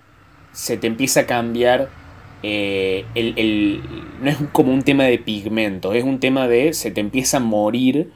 [0.51, 1.89] se te empieza a cambiar
[2.43, 3.81] eh, el, el-
[4.21, 7.39] no es como un tema de pigmentos, es un tema de se te empieza a
[7.39, 8.11] morir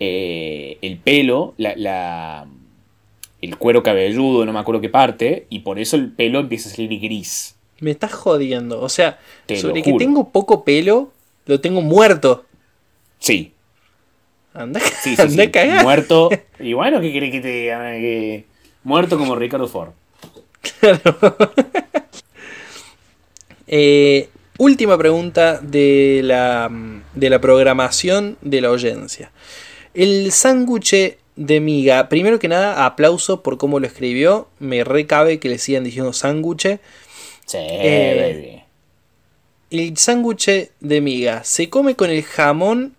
[0.00, 2.46] eh, el pelo, la, la-
[3.42, 6.72] el cuero cabelludo, no me acuerdo qué parte, y por eso el pelo empieza a
[6.72, 7.56] salir gris.
[7.80, 8.80] Me estás jodiendo.
[8.80, 11.12] O sea, Te sobre que tengo poco pelo,
[11.44, 12.46] lo tengo muerto.
[13.18, 13.52] Sí,
[14.56, 15.40] Anda, sí, sí, anda sí.
[15.42, 15.82] a cagar.
[15.84, 16.30] Muerto.
[16.58, 17.78] Y bueno, ¿qué querés que te diga?
[17.92, 18.44] Que-
[18.84, 19.90] Muerto como Ricardo Ford.
[23.68, 24.28] Eh,
[24.58, 26.70] última pregunta de la,
[27.14, 29.32] de la programación de la audiencia.
[29.94, 34.48] El sándwich de miga, primero que nada, aplauso por cómo lo escribió.
[34.58, 36.78] Me recabe que le sigan diciendo sándwich.
[37.44, 38.32] Sí, Eh,
[39.70, 39.82] baby.
[39.82, 42.94] El sándwich de miga, ¿se come con el jamón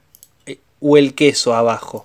[0.80, 2.04] o el queso abajo?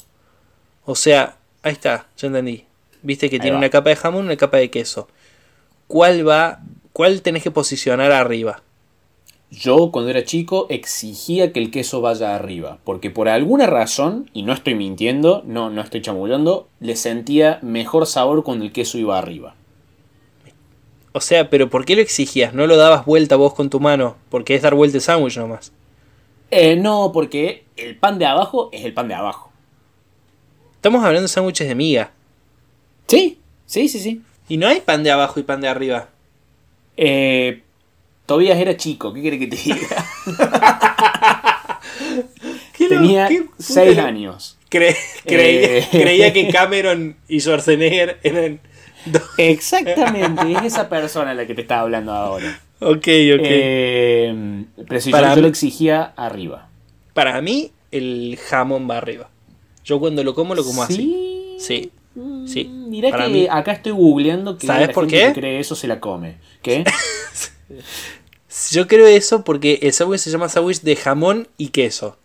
[0.84, 2.64] O sea, ahí está, ya entendí.
[3.02, 3.58] Viste que Ahí tiene va.
[3.58, 5.08] una capa de jamón y una capa de queso.
[5.86, 6.60] ¿Cuál va?
[6.92, 8.62] ¿Cuál tenés que posicionar arriba?
[9.50, 14.44] Yo cuando era chico exigía que el queso vaya arriba, porque por alguna razón, y
[14.44, 19.18] no estoy mintiendo, no, no estoy chamullando, le sentía mejor sabor cuando el queso iba
[19.18, 19.54] arriba.
[21.12, 22.54] O sea, pero ¿por qué lo exigías?
[22.54, 24.16] ¿No lo dabas vuelta vos con tu mano?
[24.30, 25.70] Porque es dar vuelta el sándwich nomás.
[26.54, 29.50] Eh, no, porque el pan de abajo es el pan de abajo.
[30.74, 32.10] Estamos hablando de sándwiches de miga.
[33.08, 34.20] Sí, sí, sí, sí.
[34.48, 36.08] Y no hay pan de abajo y pan de arriba.
[36.96, 37.62] Eh,
[38.26, 40.04] Tobías era chico, ¿qué quiere que te diga?
[42.76, 44.58] ¿Qué lo- Tenía qué puta 6 la- años.
[44.70, 45.88] Cre- creía, Eh.
[45.90, 48.60] creía que Cameron y Schwarzenegger eran...
[49.36, 52.60] Exactamente, es esa persona la que te estaba hablando ahora.
[52.84, 53.06] Ok, ok.
[53.06, 56.68] Eh, yo, Para yo mí- lo exigía arriba.
[57.14, 59.30] Para mí, el jamón va arriba.
[59.84, 61.56] Yo cuando lo como, lo como así.
[61.58, 61.58] ¿Sí?
[61.58, 61.90] Sí.
[62.46, 62.64] Sí.
[62.64, 65.32] Mm, Mirá Para que mí- acá estoy googleando que ¿Sabes la por gente qué?
[65.32, 66.36] que cree eso se la come.
[66.62, 66.84] ¿Qué?
[68.70, 72.18] Yo creo eso porque el sándwich se llama sándwich de jamón y queso.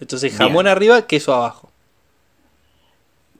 [0.00, 0.68] Entonces, jamón Bien.
[0.68, 1.70] arriba, queso abajo.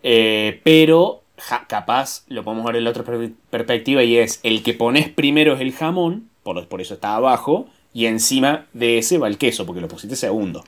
[0.03, 4.63] Eh, pero ja- capaz lo podemos ver en la otra per- perspectiva y es el
[4.63, 9.19] que pones primero es el jamón, por, por eso está abajo, y encima de ese
[9.19, 10.65] va el queso, porque lo pusiste segundo.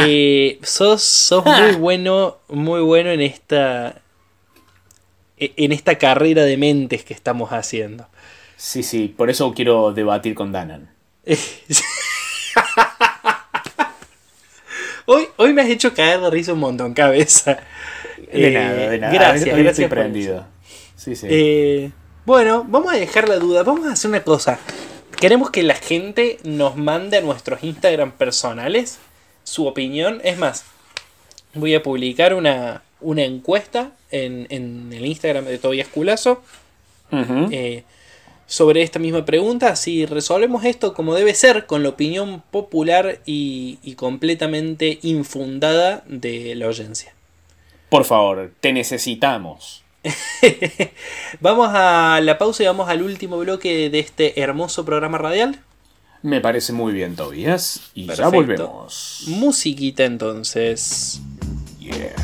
[0.00, 4.02] Eh, sos sos muy bueno, muy bueno en esta
[5.38, 8.06] e- en esta carrera de mentes que estamos haciendo.
[8.56, 10.90] Sí, sí, por eso quiero debatir con Danan.
[15.10, 17.58] Hoy, hoy me has hecho caer de risa un montón, cabeza.
[18.30, 19.12] De Eh, nada, de nada.
[19.14, 19.90] Gracias, Hoy estoy gracias.
[19.90, 20.36] prendido.
[20.36, 20.46] eso.
[20.96, 21.26] Sí, sí.
[21.30, 21.90] Eh,
[22.26, 23.62] bueno, vamos a dejar la duda.
[23.62, 24.58] Vamos a hacer una cosa.
[25.18, 28.98] Queremos que la gente nos mande a nuestros Instagram personales
[29.44, 30.20] su opinión.
[30.24, 30.64] Es más,
[31.54, 36.42] voy a publicar una, una encuesta en, en el Instagram de Tobias Culazo
[37.10, 37.48] Ujú.
[37.50, 37.84] eh,
[38.48, 39.76] sobre esta misma pregunta.
[39.76, 46.56] Si resolvemos esto como debe ser, con la opinión popular y, y completamente infundada de
[46.56, 47.14] la audiencia.
[47.90, 49.84] Por favor, te necesitamos.
[51.40, 55.60] vamos a la pausa y vamos al último bloque de este hermoso programa radial.
[56.22, 57.90] Me parece muy bien, Tobias.
[57.94, 59.24] Y ya volvemos.
[59.28, 61.20] Musiquita entonces.
[61.78, 62.16] Yeah.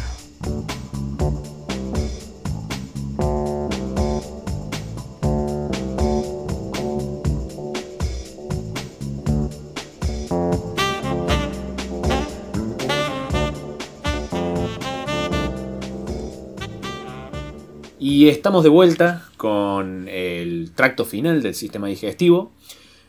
[18.05, 22.53] Y estamos de vuelta con el tracto final del sistema digestivo.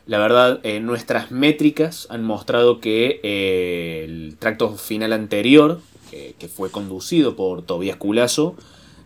[0.06, 6.70] La verdad, eh, nuestras métricas han mostrado que eh, el tracto final anterior, que, fue
[6.70, 8.56] conducido por Tobías Culazo,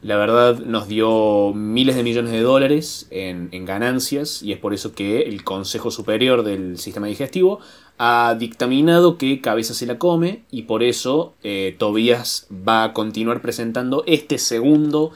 [0.00, 4.72] la verdad nos dio miles de millones de dólares en, en ganancias y es por
[4.72, 7.58] eso que el Consejo Superior del Sistema Digestivo
[7.98, 13.42] ha dictaminado que Cabeza se la come y por eso eh, Tobías va a continuar
[13.42, 15.10] presentando este segundo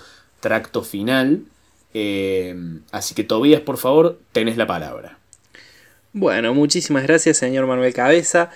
[0.44, 1.40] tracto final.
[1.94, 2.54] Eh,
[2.92, 5.18] así que Tobías, por favor, tenés la palabra.
[6.12, 8.50] Bueno, muchísimas gracias, señor Manuel Cabeza.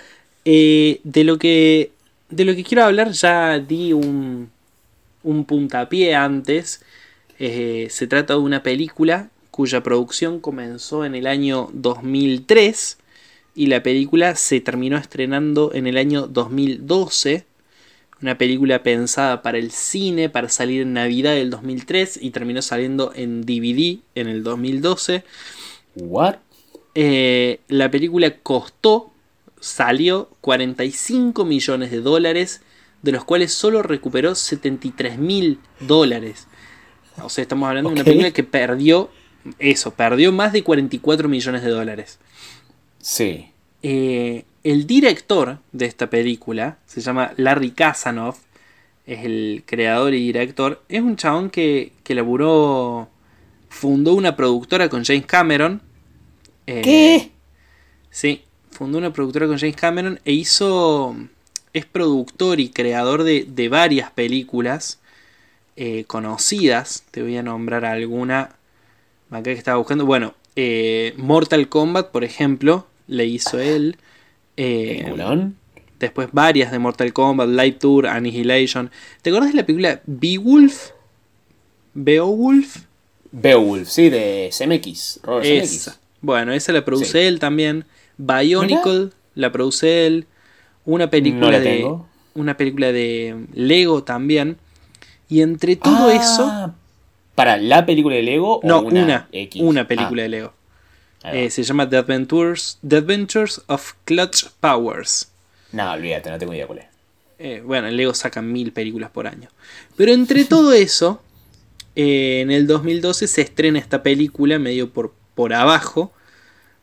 [0.45, 1.91] Eh, de, lo que,
[2.29, 4.51] de lo que quiero hablar ya di un,
[5.23, 6.81] un puntapié antes.
[7.39, 12.97] Eh, se trata de una película cuya producción comenzó en el año 2003
[13.55, 17.45] y la película se terminó estrenando en el año 2012.
[18.21, 23.13] Una película pensada para el cine, para salir en Navidad del 2003 y terminó saliendo
[23.15, 25.23] en DVD en el 2012.
[25.95, 26.35] ¿What?
[26.95, 29.11] Eh, la película costó,
[29.59, 32.61] salió 45 millones de dólares,
[33.01, 36.47] de los cuales solo recuperó 73 mil dólares.
[37.21, 39.09] O sea, estamos hablando de una película que perdió
[39.59, 42.19] eso, perdió más de 44 millones de dólares.
[43.01, 43.51] Sí.
[43.81, 48.39] Eh, el director de esta película se llama Larry Kasanoff,
[49.05, 50.83] es el creador y director.
[50.87, 53.09] Es un chabón que, que laburó,
[53.67, 55.81] fundó una productora con James Cameron.
[56.67, 57.31] Eh, ¿Qué?
[58.11, 61.15] Sí, fundó una productora con James Cameron e hizo.
[61.73, 64.99] Es productor y creador de, de varias películas
[65.75, 67.03] eh, conocidas.
[67.09, 68.55] Te voy a nombrar alguna.
[69.31, 70.05] Acá que estaba buscando.
[70.05, 73.97] Bueno, eh, Mortal Kombat, por ejemplo, le hizo él.
[74.61, 75.49] Eh,
[75.99, 78.91] después varias de Mortal Kombat, Live Tour, Annihilation.
[79.21, 80.89] ¿Te acuerdas de la película Beowulf?
[81.93, 82.77] Beowulf.
[83.31, 85.19] Beowulf, sí, de CMX.
[85.23, 85.91] Robert Esa.
[85.91, 85.99] Zemeckis.
[86.21, 87.17] Bueno, esa la produce Sí.
[87.19, 87.85] él también.
[88.17, 90.25] Bionicle la produce él.
[90.85, 91.65] Una película No la de.
[91.77, 92.07] tengo.
[92.35, 94.57] Una película de Lego también.
[95.29, 96.47] Y entre todo eso.
[96.51, 96.73] Ah,
[97.35, 99.27] ¿Para la película de Lego No, o una, una.
[99.31, 99.61] X?
[99.63, 100.53] Una película Ah, de Lego.
[101.23, 105.29] Eh, se llama The Adventures, The Adventures of Clutch Powers.
[105.71, 106.85] No, olvídate, no tengo idea cuál es.
[107.39, 109.49] Eh, bueno, en Lego sacan mil películas por año.
[109.95, 111.21] Pero entre todo eso,
[111.95, 116.13] eh, en el 2012 se estrena esta película medio por, por abajo.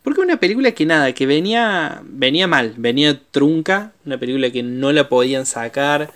[0.03, 3.93] Porque una película que nada, que venía, venía mal, venía trunca.
[4.05, 6.13] Una película que no la podían sacar.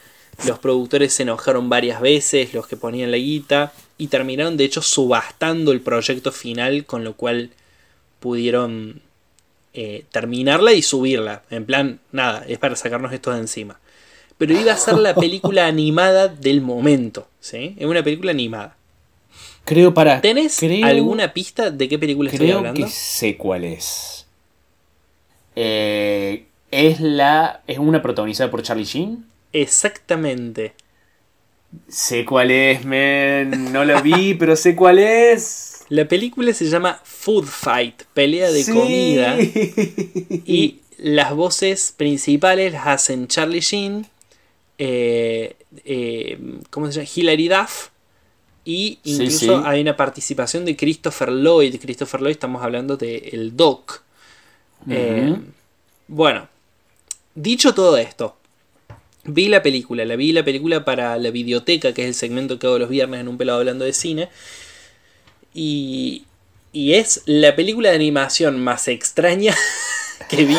[0.47, 3.73] Los productores se enojaron varias veces, los que ponían la guita.
[3.99, 7.51] Y terminaron de hecho subastando el proyecto final, con lo cual
[8.21, 9.03] pudieron
[9.75, 11.43] eh, terminarla y subirla.
[11.51, 13.81] En plan, nada, es para sacarnos esto de encima.
[14.39, 17.29] Pero iba a ser la película animada del momento.
[17.41, 17.75] ¿sí?
[17.79, 18.77] Es una película animada.
[19.65, 20.21] Creo para.
[20.21, 22.81] ¿Tenés creo- alguna pista de qué película estoy hablando?
[22.85, 24.27] que sé cuál es.
[25.57, 27.61] Eh, es la.
[27.67, 29.27] Es una protagonizada por Charlie Sheen.
[29.53, 30.73] Exactamente.
[31.89, 33.73] Sé cuál es, men.
[33.73, 35.70] No la vi, pero sé cuál es.
[35.91, 38.73] La película se llama Food Fight, pelea de Sí.
[38.73, 39.37] comida.
[40.47, 44.07] Y las voces principales las hacen Charlie Sheen,
[44.79, 46.39] eh, eh,
[46.71, 47.11] ¿cómo se llama?
[47.15, 47.89] Hilary Duff.
[48.65, 49.63] Y incluso sí.
[49.67, 51.77] hay una participación de Christopher Lloyd.
[51.81, 54.03] Christopher Lloyd, estamos hablando de el Doc.
[54.89, 55.37] Eh,
[56.09, 56.49] bueno,
[57.35, 58.37] dicho todo esto,
[59.25, 62.67] Vi la película, la vi la película para la videoteca, que es el segmento que
[62.67, 64.29] hago los viernes en un pelado hablando de cine.
[65.55, 66.25] Y,
[66.73, 69.55] y es la película de animación más extraña
[70.29, 70.57] que vi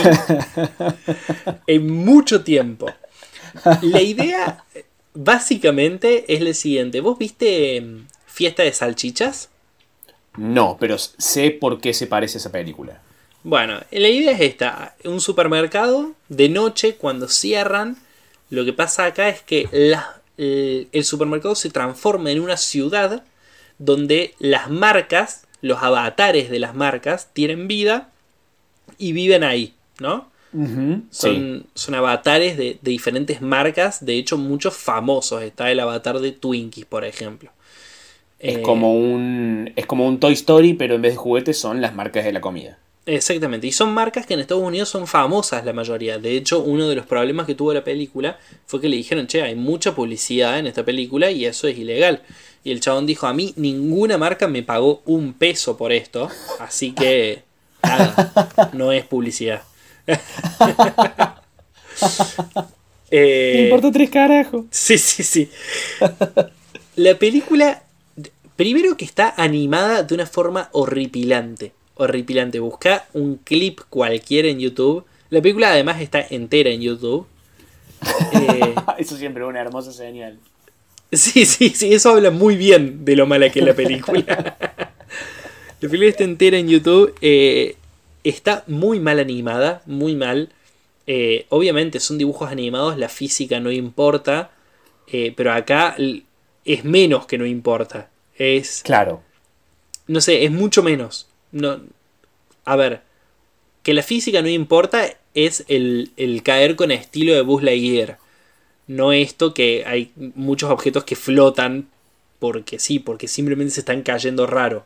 [1.68, 2.88] en mucho tiempo.
[3.82, 4.64] La idea
[5.14, 7.02] básicamente es la siguiente.
[7.02, 9.50] ¿Vos viste mm, Fiesta de Salchichas?
[10.38, 13.02] No, pero sé por qué se parece esa película.
[13.44, 14.96] Bueno, la idea es esta.
[15.04, 17.98] Un supermercado de noche, cuando cierran,
[18.50, 23.24] lo que pasa acá es que la- el, el supermercado se transforma en una ciudad
[23.82, 28.10] donde las marcas, los avatares de las marcas, tienen vida
[28.98, 30.30] y viven ahí, ¿no?
[31.10, 35.44] Son, son avatares de, de diferentes marcas, de hecho muchos famosos.
[35.44, 37.52] Está el avatar de Twinkies, por ejemplo.
[38.40, 39.72] Es Eh, como un.
[39.76, 42.42] Es como un Toy Story, pero en vez de juguetes son las marcas de la
[42.42, 42.80] comida.
[43.06, 46.20] Exactamente, y son marcas que en Estados Unidos son famosas la mayoría.
[46.20, 48.38] De hecho, uno de los problemas que tuvo la película
[48.68, 52.22] fue que le dijeron, che, hay mucha publicidad en esta película y eso es ilegal.
[52.64, 56.30] Y el chabón dijo, a mí ninguna marca me pagó un peso por esto,
[56.60, 57.42] así que
[57.82, 59.64] nada, no es publicidad.
[63.14, 64.66] Eh, tres carajos.
[64.72, 65.50] Sí, sí, sí.
[66.96, 67.84] La película,
[68.56, 71.74] primero que está animada de una forma horripilante.
[72.02, 72.60] Horripilante.
[72.60, 75.06] Busca un clip cualquiera en YouTube.
[75.30, 77.28] La película además está entera en YouTube.
[78.34, 80.40] Eh, Eso siempre es una hermosa señal.
[81.12, 84.24] sí, sí, sí, eso habla muy bien de lo mala que es la película.
[85.82, 87.14] la película está entera en YouTube.
[87.22, 87.76] eh,
[88.24, 90.50] está muy mal animada, muy mal.
[91.08, 94.52] Eh, obviamente son dibujos animados, la física no importa.
[95.36, 95.96] pero acá
[96.66, 98.10] es menos que no importa.
[98.38, 99.22] Es, Claro.
[100.08, 101.28] no sé, es mucho menos.
[101.52, 101.82] No,
[102.66, 103.02] a ver,
[103.84, 108.18] que la física no importa es el, el caer con estilo de Buzz Lightyear.
[108.88, 111.88] No esto que hay muchos objetos que flotan
[112.40, 114.86] porque sí, porque simplemente se están cayendo raro.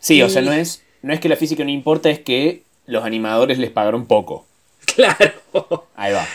[0.00, 3.04] Sí, o sea, no es, no es que la física no importa, es que los
[3.04, 4.46] animadores les pagaron poco.
[4.96, 5.86] Claro.
[5.94, 6.26] Ahí va.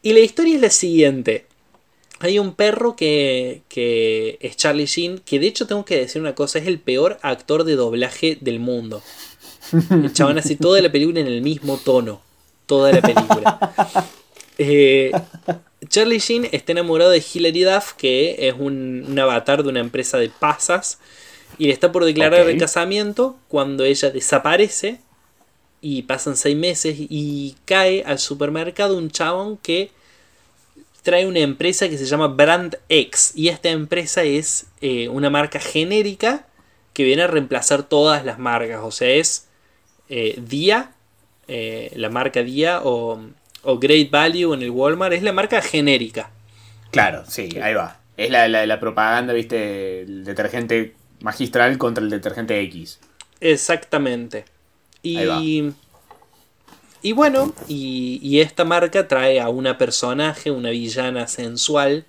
[0.00, 1.46] Y la historia es la siguiente.
[2.24, 6.34] Hay un perro que, que es Charlie Sheen, que de hecho tengo que decir una
[6.34, 9.02] cosa, es el peor actor de doblaje del mundo.
[9.90, 12.22] El chabón hace toda la película en el mismo tono.
[12.64, 14.08] Toda la película.
[14.56, 15.10] Eh,
[15.88, 20.16] Charlie Sheen está enamorado de Hilary Duff, que es un, un avatar de una empresa
[20.16, 21.00] de pasas.
[21.58, 24.98] Y le está por declarar el casamiento cuando ella desaparece.
[25.82, 29.90] Y pasan seis meses y cae al supermercado un chabón que
[31.04, 33.32] trae una empresa que se llama Brand X.
[33.36, 36.46] Y esta empresa es eh, una marca genérica
[36.92, 38.80] que viene a reemplazar todas las marcas.
[38.82, 39.46] O sea, es
[40.08, 40.92] eh, Dia,
[41.46, 43.20] eh, la marca Dia o,
[43.62, 45.12] o Great Value en el Walmart.
[45.12, 46.30] Es la marca genérica.
[46.90, 48.00] Claro, sí, ahí va.
[48.16, 52.98] Es la, la, la propaganda, viste, el detergente magistral contra el detergente X.
[53.40, 54.46] Exactamente.
[55.02, 55.72] Y,
[57.04, 62.04] y bueno, y, y esta marca trae a una personaje, una villana sensual,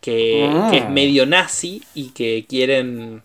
[0.00, 0.68] que, Ah.
[0.72, 3.22] que es medio nazi y que quieren...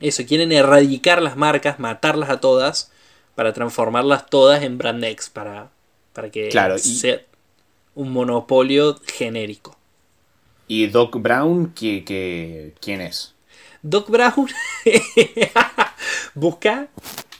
[0.00, 2.92] Eso, quieren erradicar las marcas, matarlas a todas,
[3.34, 5.70] para transformarlas todas en Brand X, para,
[6.12, 7.20] para que Claro, y- sea
[7.96, 9.76] un monopolio genérico.
[10.68, 13.34] ¿Y Doc Brown, ¿qué, qué- quién es?
[13.82, 14.48] Doc Brown
[16.34, 16.88] busca,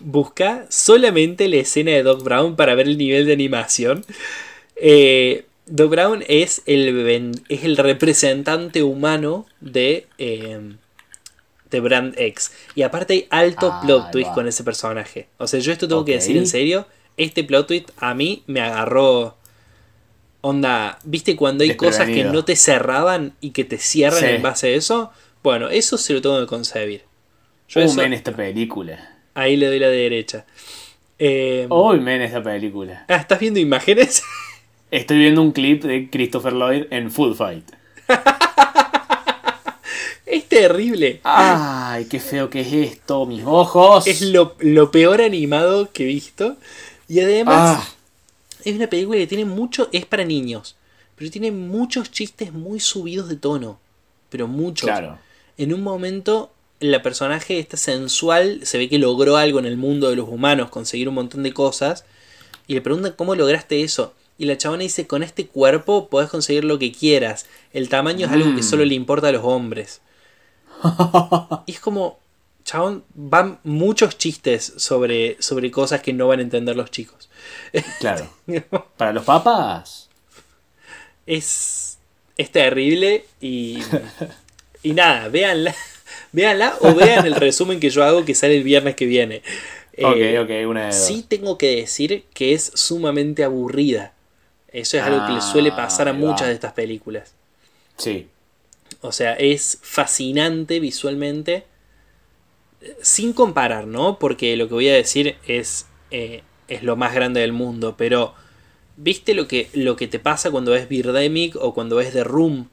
[0.00, 4.04] busca solamente la escena de Doc Brown para ver el nivel de animación.
[4.76, 10.60] Eh, Doc Brown es el, es el representante humano de, eh,
[11.70, 12.52] de Brand X.
[12.74, 14.34] Y aparte hay alto Ah, plot twist va.
[14.34, 15.28] con ese personaje.
[15.38, 16.86] O sea, yo esto tengo que decir en serio.
[17.18, 19.36] Este plot twist a mí me agarró...
[20.40, 24.26] Onda, ¿viste cuando hay cosas que no te cerraban y que te cierran Sí.
[24.26, 25.10] en base a eso?
[25.42, 27.02] Bueno, eso se lo tengo que concebir.
[27.68, 29.16] Yo Uy, men, esta película.
[29.34, 30.44] ahí le doy la derecha.
[31.18, 33.04] Eh, Uy, men, esta película.
[33.08, 34.22] ah, ¿Estás viendo imágenes?
[34.90, 37.64] Estoy viendo un clip de Christopher Lloyd en Full Fight.
[40.26, 41.20] es terrible.
[41.24, 44.06] Ay, qué feo que es esto, mis ojos.
[44.06, 46.56] Es lo, lo peor animado que he visto.
[47.08, 47.88] Y además, Ah,
[48.64, 49.88] es una película que tiene mucho.
[49.92, 50.76] Es para niños.
[51.16, 53.78] Pero tiene muchos chistes muy subidos de tono.
[54.30, 54.88] Pero muchos.
[54.88, 55.18] claro.
[55.56, 60.10] En un momento, la personaje esta sensual se ve que logró algo en el mundo
[60.10, 62.04] de los humanos, conseguir un montón de cosas.
[62.66, 64.14] Y le preguntan cómo lograste eso.
[64.36, 67.46] Y la chabona dice, con este cuerpo podés conseguir lo que quieras.
[67.72, 68.70] El tamaño es algo que Mm.
[68.70, 70.00] solo le importa a los hombres.
[71.66, 72.18] y es como,
[72.64, 77.28] chabón, van muchos chistes sobre, sobre cosas que no van a entender los chicos.
[77.98, 78.30] Claro.
[78.96, 80.08] Para los papas.
[81.26, 81.98] Es,
[82.36, 83.78] es terrible y,
[84.82, 85.74] y nada, véanla,
[86.32, 89.42] véanla o vean el resumen que yo hago que sale el viernes que viene.
[90.00, 91.06] Ok, Eh, ok, una de dos.
[91.06, 94.14] Sí tengo que decir que es sumamente aburrida.
[94.68, 96.30] Eso es algo que le suele pasar a Ah, ahí va.
[96.30, 97.34] muchas de estas películas.
[97.96, 98.28] Sí.
[99.00, 101.66] O sea, es fascinante visualmente.
[103.02, 104.18] Sin comparar, ¿no?
[104.18, 107.96] Porque lo que voy a decir es, eh, es lo más grande del mundo.
[107.98, 108.34] Pero,
[108.96, 112.68] ¿viste lo que, lo que te pasa cuando ves Birdemic o cuando ves The Room?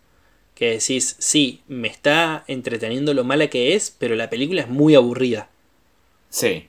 [0.56, 4.96] Que decís, sí, me está entreteniendo lo mala que es, pero la película es muy
[4.96, 5.50] aburrida.
[6.30, 6.68] Sí.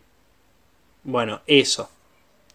[1.04, 1.88] Bueno, eso.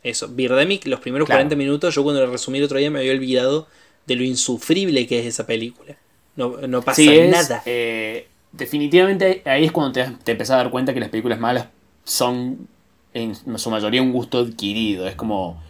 [0.03, 0.27] Eso.
[0.27, 1.39] Birdemic, los primeros Claro.
[1.39, 3.67] 40 minutos, yo cuando lo resumí el otro día me había olvidado
[4.07, 5.95] de lo insufrible que es esa película.
[6.36, 7.61] No, no pasa Sí, es, nada.
[7.65, 11.67] eh, definitivamente ahí es cuando te, te empezás a dar cuenta que las películas malas
[12.03, 12.67] son
[13.13, 15.07] en su mayoría un gusto adquirido.
[15.07, 15.61] Es como.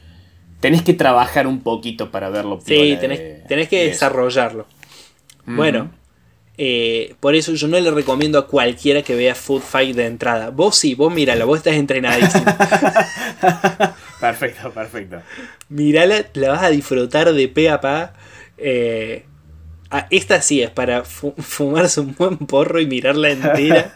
[0.60, 2.60] Tenés que trabajar un poquito para verlo.
[2.64, 4.00] Sí, tenés, de- tenés que de eso.
[5.46, 5.92] Bueno,
[6.58, 10.50] eh, por eso yo no le recomiendo a cualquiera que vea Food Fight de entrada.
[10.50, 12.46] Vos sí, vos mírala, vos estás entrenadísimo.
[14.20, 15.22] Perfecto, perfecto.
[15.70, 18.14] Mírala, la vas a disfrutar de pe a pa.
[18.58, 19.26] Eh,
[19.90, 23.92] ah, esta sí es para fu- fumarse un buen porro y mirarla entera.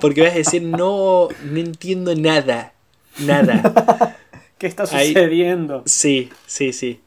[0.00, 2.74] Porque vas a decir, no, no entiendo nada.
[3.18, 4.16] Nada.
[4.58, 5.82] ¿Qué está Ahí- sucediendo?
[5.86, 7.00] Sí, sí, sí.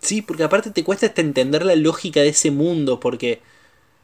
[0.00, 3.40] Sí, porque aparte te cuesta hasta entender la lógica de ese mundo, porque,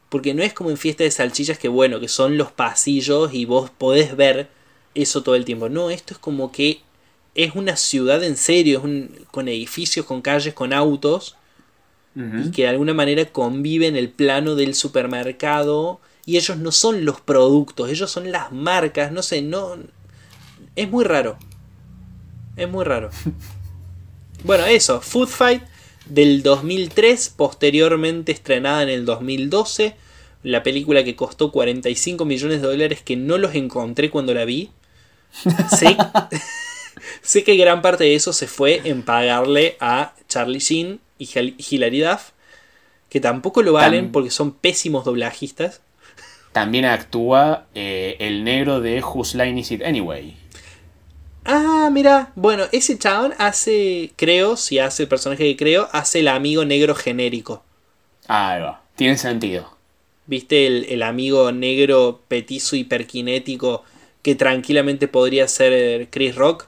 [0.08, 3.44] porque no es como en fiesta de salchichas que bueno, que son los pasillos y
[3.46, 4.48] vos podés ver
[4.94, 5.68] eso todo el tiempo.
[5.68, 6.80] No, esto es como que
[7.34, 11.36] es una ciudad en serio, es un, con edificios, con calles, con autos,
[12.16, 17.20] y que de alguna manera conviven el plano del supermercado, y ellos no son los
[17.20, 19.76] productos, ellos son las marcas, no sé, no...
[20.76, 21.36] Es muy raro.
[22.56, 23.10] Es muy raro.
[24.44, 25.62] Bueno, eso, Food Fight
[26.08, 29.94] del 2003, posteriormente estrenada en el 2012.
[30.42, 34.70] La película que costó 45 millones de dólares que no los encontré cuando la vi.
[35.76, 35.96] Sé,
[37.22, 41.54] sé que gran parte de eso se fue en pagarle a Charlie Sheen y Hil-
[41.58, 42.30] Hilary Duff,
[43.10, 45.80] que tampoco lo valen porque son pésimos doblajistas.
[46.52, 50.36] También actúa eh, el negro de Whose Line Is It Anyway.
[51.48, 56.28] Ah, mira, bueno, ese chabón hace, creo, si hace el personaje que creo, hace el
[56.28, 57.62] amigo negro genérico.
[58.26, 58.82] Ah, ahí va.
[58.96, 59.70] Tiene sentido.
[60.26, 63.84] ¿Viste el, el amigo negro petizo hiperkinético
[64.22, 66.66] que tranquilamente podría ser Chris Rock?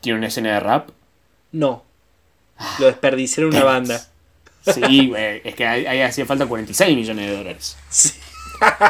[0.00, 0.90] Tiene una escena de rap.
[1.52, 1.84] No.
[2.80, 4.06] Lo desperdiciaron una banda.
[4.72, 7.76] Sí, eh, es que ahí, ahí hacía falta 46 millones de dólares.
[7.90, 8.12] Sí.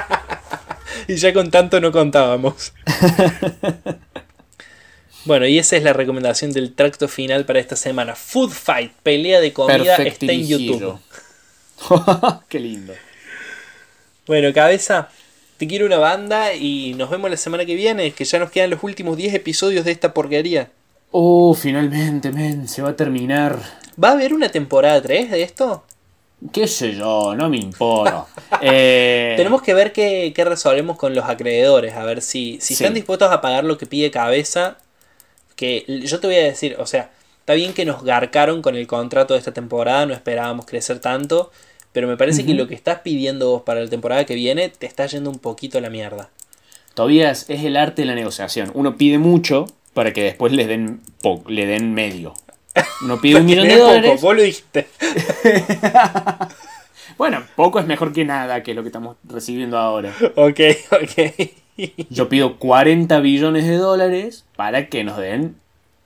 [1.09, 2.73] y ya con tanto no contábamos.
[5.25, 8.15] bueno, y esa es la recomendación del tracto final para esta semana.
[8.15, 10.99] Food Fight, pelea de comida, está en YouTube.
[12.49, 12.93] Qué lindo.
[14.27, 15.09] Bueno, cabeza,
[15.59, 18.71] te quiero una banda y nos vemos la semana que viene, que ya nos quedan
[18.71, 20.71] los últimos 10 episodios de esta porquería.
[21.11, 23.59] Oh, finalmente, men, se va a terminar.
[24.03, 25.85] ¿Va a haber una temporada 3 de esto?
[26.53, 27.35] ¿Qué sé yo?
[27.37, 28.27] No me importa.
[28.61, 32.85] Eh, Tenemos que ver qué, qué resolvemos con los acreedores, a ver si, si Sí.
[32.85, 34.79] están dispuestos a pagar lo que pide cabeza.
[35.57, 37.11] Que yo te voy a decir, o sea,
[37.41, 41.51] está bien que nos garcaron con el contrato de esta temporada, no esperábamos crecer tanto,
[41.93, 44.87] pero me parece que lo que estás pidiendo vos para la temporada que viene te
[44.87, 46.31] está yendo un poquito a la mierda.
[46.95, 48.71] Tobías, es el arte de la negociación.
[48.75, 51.01] Uno pide mucho para que después le den,
[51.49, 52.35] le den medio.
[53.03, 54.21] Uno pide un millón de Poco, dólares.
[54.21, 54.89] vos lo dijiste.
[57.17, 60.13] Bueno, poco es mejor que nada, que es lo que estamos recibiendo ahora.
[60.35, 60.61] ok,
[60.91, 61.64] ok.
[62.11, 65.57] Yo pido 40 billones de dólares para que nos den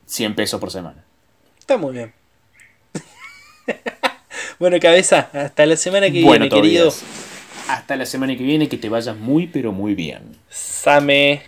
[0.06, 1.04] 100 pesos por semana.
[1.58, 2.12] Está muy bien.
[4.58, 6.92] bueno, cabeza, hasta la semana que bueno, viene, querido.
[7.68, 10.36] Hasta la semana que viene, que te vayas muy, pero muy bien.
[10.48, 11.42] Same.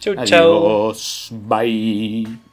[0.00, 0.90] Chau, chau.
[0.90, 1.28] Adiós.
[1.30, 2.51] Bye.